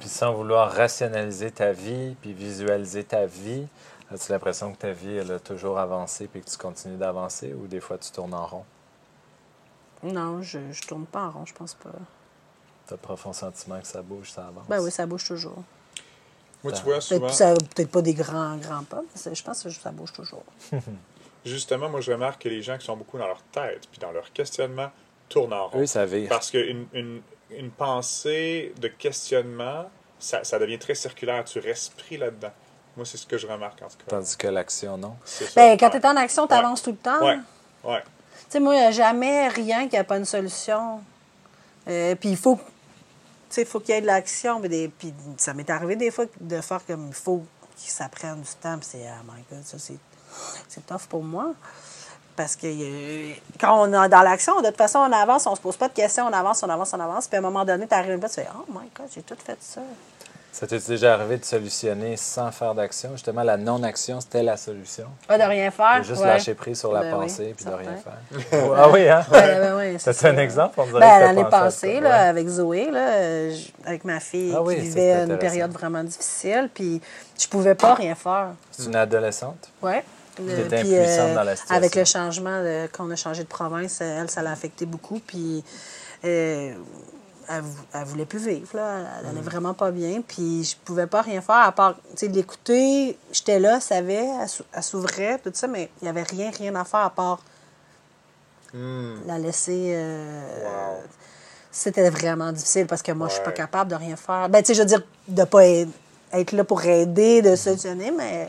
[0.00, 3.66] Puis sans vouloir rationaliser ta vie, puis visualiser ta vie,
[4.12, 7.66] as-tu l'impression que ta vie, elle a toujours avancé, puis que tu continues d'avancer, ou
[7.66, 8.64] des fois tu tournes en rond?
[10.02, 11.90] Non, je, je tourne pas en rond, je pense pas.
[12.86, 14.66] Tu as le profond sentiment que ça bouge, ça avance.
[14.68, 15.62] Ben oui, ça bouge toujours.
[16.64, 17.28] Moi, tu vois, souvent.
[17.28, 20.44] ça- peut-être pas des grands, grands pas, mais je pense que ça bouge toujours.
[21.44, 24.12] Justement, moi, je remarque que les gens qui sont beaucoup dans leur tête puis dans
[24.12, 24.90] leur questionnement
[25.32, 25.80] tournent en rond.
[25.80, 26.28] Eux, ça vire.
[26.28, 31.44] Parce qu'une une, une pensée de questionnement, ça, ça devient très circulaire.
[31.44, 32.52] Tu respires là-dedans.
[32.96, 34.04] Moi, c'est ce que je remarque en tout cas.
[34.16, 35.16] Tandis que l'action, non.
[35.56, 35.90] Ben, quand Ouais.
[35.92, 37.24] tu es en action, tu avances tout le temps.
[37.24, 37.38] Ouais,
[37.84, 38.02] ouais.
[38.02, 41.00] Tu sais, moi, il n'y a jamais rien qui n'a pas une solution.
[41.88, 42.62] Euh, puis il faut, tu
[43.48, 44.60] sais, il faut qu'il y ait de l'action.
[44.60, 48.08] Puis, des- puis ça m'est arrivé des fois de faire comme il faut que ça
[48.10, 48.76] prenne du temps.
[48.78, 49.96] Puis c'est, oh my God, ça, c'est,
[50.68, 51.54] c'est tough pour moi.
[52.36, 55.60] Parce que euh, quand on est dans l'action, de toute façon, on avance, on se
[55.60, 57.26] pose pas de questions, on avance, on avance, on avance.
[57.26, 59.36] Puis à un moment donné, tu arrives là, tu fais Oh my God, j'ai tout
[59.44, 59.80] fait ça.
[60.54, 63.08] Ça t'est déjà arrivé de solutionner sans faire d'action?
[63.12, 65.06] Justement, la non-action, c'était la solution.
[65.26, 66.00] Ah, de rien faire.
[66.00, 66.26] De juste ouais.
[66.26, 68.72] lâcher prise sur la Ben oui, pensée, puis de rien faire.
[68.76, 69.24] ah oui, hein?
[69.30, 70.78] Ben oui, c'est C'est un exemple?
[70.78, 72.28] On dirait Ben, l'année passée, là, Ouais.
[72.28, 73.12] avec Zoé, là,
[73.86, 77.00] avec ma fille Ah oui, qui vivait une période vraiment difficile, puis
[77.40, 78.48] je pouvais pas rien faire.
[78.72, 79.70] C'est une adolescente?
[79.80, 80.04] Ouais.
[80.36, 81.76] Puis, euh, dans la situation.
[81.76, 85.20] Avec le changement de- qu'on a changé de province, elle, ça l'a affecté beaucoup.
[85.26, 85.62] Puis
[86.24, 86.74] euh,
[87.48, 87.62] elle,
[87.92, 88.68] elle voulait plus vivre.
[88.74, 88.98] Là.
[89.18, 89.28] Elle Mm.
[89.30, 90.22] allait vraiment pas bien.
[90.26, 93.18] Puis je pouvais pas rien faire à part tu sais, l'écouter.
[93.32, 96.50] J'étais là, elle savait, elle, sou- elle s'ouvrait, tout ça, mais il y avait rien,
[96.50, 97.40] rien à faire à part
[98.72, 99.16] Hmm.
[99.26, 99.92] la laisser.
[99.94, 101.02] euh, Wow.
[101.70, 103.54] C'était vraiment difficile parce que moi, je suis pas Ouais.
[103.56, 104.48] capable de rien faire.
[104.48, 108.48] Ben, tu sais, je veux dire, de pas être là pour aider, de solutionner, mais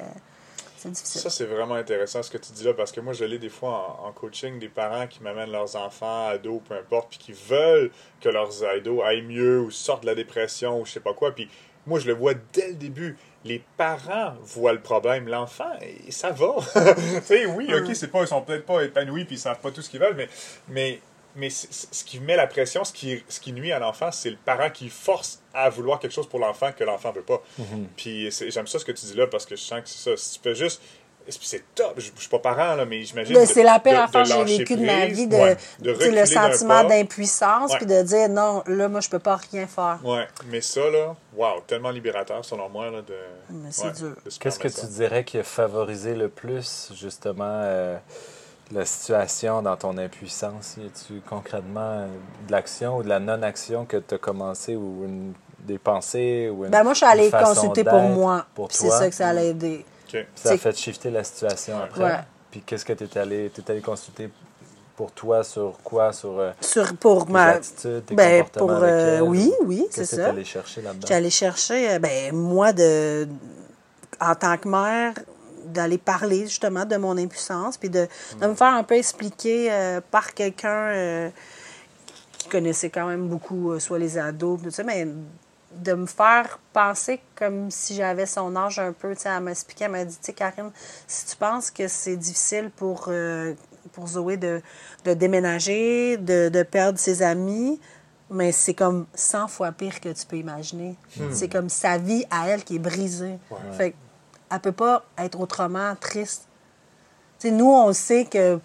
[0.84, 1.22] c'est difficile.
[1.22, 3.50] Ça, c'est vraiment intéressant ce que tu dis là, parce que moi, je l'ai des
[3.50, 7.32] fois en, en coaching, des parents qui m'amènent leurs enfants, ados, peu importe, puis qui
[7.32, 11.14] veulent que leurs ados aillent mieux ou sortent de la dépression ou je sais pas
[11.14, 11.34] quoi.
[11.34, 11.50] Puis
[11.86, 13.18] moi, je le vois dès le début.
[13.44, 15.28] Les parents voient le problème.
[15.28, 16.56] L'enfant, eh, ça va.
[16.96, 19.72] tu sais, oui, OK, c'est pas, ils sont peut-être pas épanouis puis ils savent pas
[19.72, 20.30] tout ce qu'ils veulent, mais,
[20.70, 21.02] mais,
[21.36, 24.38] mais ce qui met la pression, ce qui, ce qui nuit à l'enfant, c'est le
[24.38, 27.42] parent qui force à vouloir quelque chose pour l'enfant que l'enfant veut pas.
[27.96, 30.10] Puis c'est- j'aime ça ce que tu dis là parce que je sens que c'est
[30.12, 30.18] ça.
[30.18, 30.82] Si tu peux juste.
[31.26, 31.94] puis C'est top.
[31.98, 33.46] Je, je suis pas parent, là, mais j'imagine.
[33.46, 36.84] C'est la pire affaire que j'ai vécue de ma vie, de, ouais, de le sentiment
[36.84, 40.00] d'impuissance, puis de dire non, là, moi, je peux pas rien faire.
[40.04, 43.16] Ouais, mais ça, là, wow, tellement libérateur, selon moi, là, de.
[43.52, 44.16] Mais c'est ouais, dur.
[44.40, 47.98] Qu'est-ce que tu dirais qui a favorisé le plus, justement, euh,
[48.72, 50.76] la situation dans ton impuissance?
[50.78, 52.08] Y a-tu concrètement euh,
[52.48, 56.66] de l'action ou de la non-action que tu as commencé ou une- des pensées ou
[56.66, 58.46] une, Ben, moi, je suis allée consulter pour moi.
[58.54, 59.86] Pour puis C'est ça que ça allait aider.
[60.08, 60.12] OK.
[60.12, 62.04] Puis ça a fait shifter la situation après?
[62.04, 62.18] Ouais.
[62.52, 64.30] Puis qu'est-ce que tu es allé, t'es allé consulter
[64.98, 66.12] pour toi sur quoi?
[66.12, 67.46] Sur euh, Sur, pour tes ma.
[67.46, 68.84] attitudes, tes Ben, comportements pour.
[68.84, 70.30] avec euh, elle, oui, ou oui, c'est Qu'est-ce que tu ça.
[70.30, 71.00] allé chercher là-dedans?
[71.04, 73.28] J'étais allée chercher, ben, moi, de,
[74.20, 75.14] en tant que mère,
[75.66, 78.08] d'aller parler justement de mon impuissance, puis de,
[78.40, 81.30] de me faire un peu expliquer euh, par quelqu'un euh,
[82.38, 85.08] qui connaissait quand même beaucoup, euh, soit les ados, tout ça, mais
[85.76, 89.16] de me faire penser comme si j'avais son âge un peu.
[89.16, 90.72] Tu sais, elle m'a expliqué, elle m'a dit, tu sais, Karine,
[91.08, 93.10] si tu penses que c'est difficile pour,
[93.92, 94.62] pour Zoé de,
[95.04, 97.80] de déménager, de, de perdre ses amis,
[98.30, 100.96] mais c'est comme 100 fois pire que tu peux imaginer.
[101.32, 103.38] C'est comme sa vie à elle qui est brisée.
[103.78, 103.96] Fait
[104.54, 106.48] elle peut pas être autrement triste.
[107.40, 108.62] Tu sais, nous, on sait que tu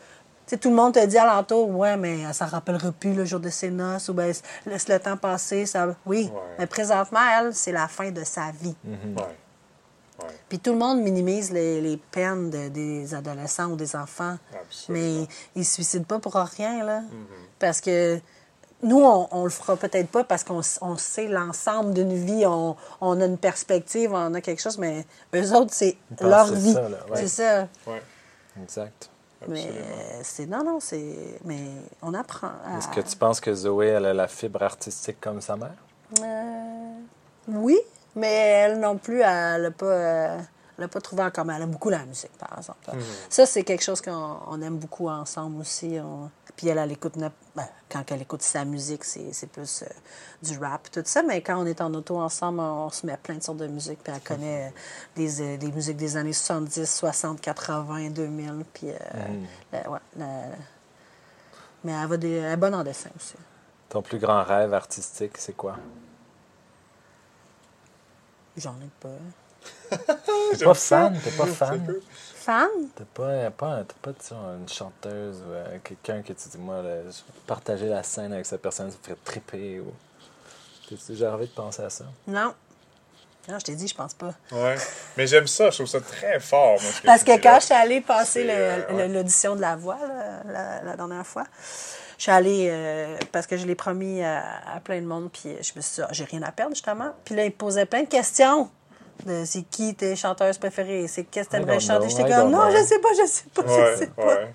[0.55, 3.39] sais, tout le monde te dit alentour, ouais, mais ça ne rappellera plus le jour
[3.41, 4.31] de ses noces, ou bien
[4.67, 5.67] laisse le temps passer.
[5.67, 5.95] Ça...
[6.07, 6.41] Oui, Ouais.
[6.61, 8.75] mais présentement, elle, c'est la fin de sa vie.
[8.85, 9.23] Ouais.
[10.21, 10.35] Ouais.
[10.49, 14.37] Puis tout le monde minimise les, les peines de- des adolescents ou des enfants.
[14.59, 15.05] Absolument.
[15.05, 17.03] Mais ils ne se suicident pas pour rien, là.
[17.59, 18.19] Parce que
[18.83, 22.77] nous, on, on le fera peut-être pas parce qu'on on sait l'ensemble d'une vie, on,
[23.01, 25.05] on a une perspective, on a quelque chose, mais
[25.35, 26.77] eux autres, c'est leur c'est vie.
[27.15, 27.69] C'est ça.
[27.87, 28.03] Ouais.
[28.63, 29.11] Exact.
[29.47, 29.87] Mais Absolument.
[30.23, 30.47] c'est.
[30.47, 31.39] Non, non, c'est.
[31.45, 31.61] Mais
[32.03, 32.49] on apprend.
[32.67, 35.75] à- Est-ce que tu penses que Zoé, elle a la fibre artistique comme sa mère?
[36.21, 36.93] Euh,
[37.49, 37.79] oui,
[38.17, 40.39] mais elle non plus, elle n'a pas, euh,
[40.77, 41.45] elle a pas trouvé encore.
[41.45, 42.79] mais Elle aime beaucoup la musique, par exemple.
[43.31, 45.99] Ça, c'est quelque chose qu'on on aime beaucoup ensemble aussi.
[46.03, 47.31] On- Puis elle, elle écoute, ben,
[47.89, 49.87] quand elle écoute sa musique, c'est c'est plus euh,
[50.43, 51.23] du rap, tout ça.
[51.23, 54.01] Mais quand on est en auto ensemble, on se met plein de sortes de musique.
[54.03, 54.71] Puis elle connaît euh,
[55.15, 58.65] des, euh, des musiques des années 70, 60, 80, 2000.
[58.75, 58.97] Puis, euh,
[59.73, 60.43] la- ouais, la-
[61.85, 63.35] mais elle, va des, elle est bonne en dessin aussi.
[63.89, 65.77] Ton plus grand rêve artistique, c'est quoi?
[68.57, 69.09] J'en ai pas.
[70.59, 71.21] T'es pas fan?
[71.23, 71.95] T'es pas fan?
[72.49, 72.71] Fan?
[72.97, 74.11] T'es pas, pas, t'es pas
[74.59, 77.01] une chanteuse ou euh, quelqu'un que tu dis, moi, là,
[77.47, 79.81] partager la scène avec cette personne, ça me ferait triper.
[79.81, 79.93] Ou...
[80.89, 82.07] T'as-tu déjà envie de penser à ça?
[82.27, 82.55] Non.
[83.51, 84.33] Non, je t'ai dit, je pense pas.
[84.51, 84.77] Ouais.
[85.19, 86.81] Mais j'aime ça, je trouve ça très fort.
[86.81, 87.59] Moi, Parce que quand là.
[87.59, 89.09] je suis allée passer euh, ouais.
[89.09, 91.45] l'audition de la voix là, la, la dernière fois,
[92.17, 94.43] je suis allée euh, parce que je l'ai promis à,
[94.75, 97.11] à plein de monde, puis je me suis dit, Ah, j'ai rien à perdre justement.
[97.27, 98.71] Puis là, ils me posaient plein de questions.
[99.27, 101.07] De c'est qui tes chanteuses préférées?
[101.09, 102.09] C'est qu'est-ce que I t'aimerais chanter?
[102.09, 102.77] J'étais I comme, non, know.
[102.77, 104.27] je sais pas, je sais pas, je sais pas.
[104.27, 104.55] ouais.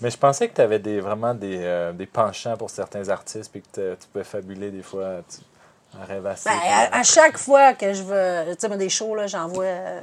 [0.00, 3.50] Mais je pensais que tu avais des, vraiment des, euh, des penchants pour certains artistes
[3.52, 5.22] puis que tu pouvais fabuler des fois.
[5.28, 5.38] Tu,
[6.00, 6.48] un rêve assez.
[6.48, 9.64] Ben, à, à chaque fois que je veux, tu sais, des shows, là, j'en vois
[9.64, 10.00] euh,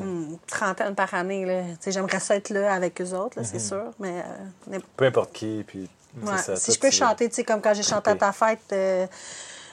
[0.00, 1.44] une trentaine par année.
[1.44, 1.62] Là.
[1.62, 3.90] Tu sais, J'aimerais ça être là avec eux autres, c'est sûr.
[3.98, 5.64] Mais, euh, mais Peu importe qui.
[5.66, 5.88] Puis,
[6.22, 8.14] c'est Ouais, ça, si toi, je peux chanter, tu sais, comme quand j'ai chanté à
[8.14, 9.06] ta fête, euh,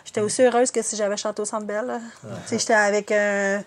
[0.05, 1.99] j'étais aussi heureuse que si j'avais chanté au Centre Bell.
[2.49, 3.59] J'étais avec euh,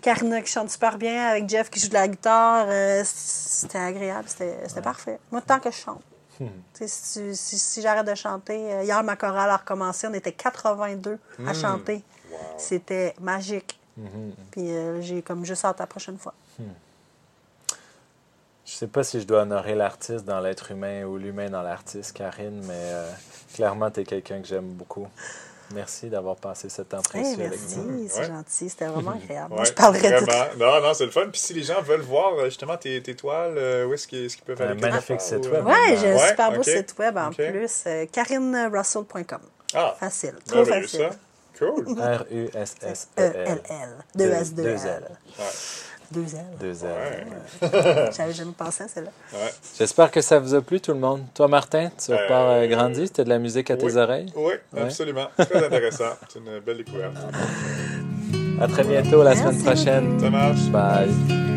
[0.00, 2.66] Karina qui chante super bien, avec Jeff qui joue de la guitare.
[2.68, 5.18] euh, c'était agréable, c'était parfait.
[5.30, 6.02] Moi, tant que je chante.
[6.38, 6.46] Hmm.
[6.72, 10.32] Si, tu- si- si j'arrête de chanter, euh, hier, ma chorale a recommencé, on était
[10.32, 11.48] 82 Hmm.
[11.48, 12.02] à chanter.
[12.56, 13.78] C'était magique.
[13.96, 14.32] Mhm.
[14.52, 16.32] Puis euh, j'ai comme juste hâte la prochaine fois.
[18.64, 22.12] Je sais pas si je dois honorer l'artiste dans l'être humain ou l'humain dans l'artiste,
[22.16, 23.10] Karine, mais euh,
[23.54, 25.08] clairement, tu es quelqu'un que j'aime beaucoup.
[25.74, 28.08] Merci d'avoir passé ce temps Hey, précieux avec merci, nous.
[28.08, 28.26] c'est Ouais.
[28.26, 29.50] gentil, c'était vraiment agréable.
[29.50, 30.44] Moi, Ouais, je parlerai de vraiment.
[30.58, 31.28] Non, non, c'est le fun.
[31.30, 34.24] Puis si les gens veulent voir euh, justement tes, tes toiles, euh, où est-ce qu'ils
[34.26, 34.80] est-ce qu'ils peuvent Un aller?
[34.80, 35.64] magnifique quelque site web.
[35.64, 37.84] ou, Oui, euh, j'ai un Ouais, super beau site web en plus.
[37.86, 39.40] euh, KarineRussell.com.
[39.74, 41.00] Ah, Facile, trop facile.
[41.00, 41.10] ça.
[41.58, 41.84] Cool.
[42.00, 43.32] R-U-S-S-E-L.
[43.46, 44.04] E-L-L.
[44.14, 44.54] Deux S,
[46.10, 46.20] deux.
[46.22, 46.44] Ouais.
[46.60, 46.84] Deux.
[46.84, 47.70] Ouais.
[48.16, 49.10] J'avais jamais pensé à celle-là.
[49.32, 49.50] Ouais.
[49.78, 51.22] J'espère que ça vous a plu, tout le monde.
[51.34, 53.06] Toi, Martin, tu Euh, repars euh, grandi.
[53.06, 54.32] C'était de la musique à tes oreilles?
[54.36, 54.82] Oui, Ouais.
[54.82, 55.26] absolument.
[55.38, 56.14] Très intéressant.
[56.28, 57.14] C'est une belle découverte.
[58.60, 60.20] À très bientôt, la Merci semaine prochaine.
[60.20, 60.60] Ça marche.
[60.70, 61.49] Bye.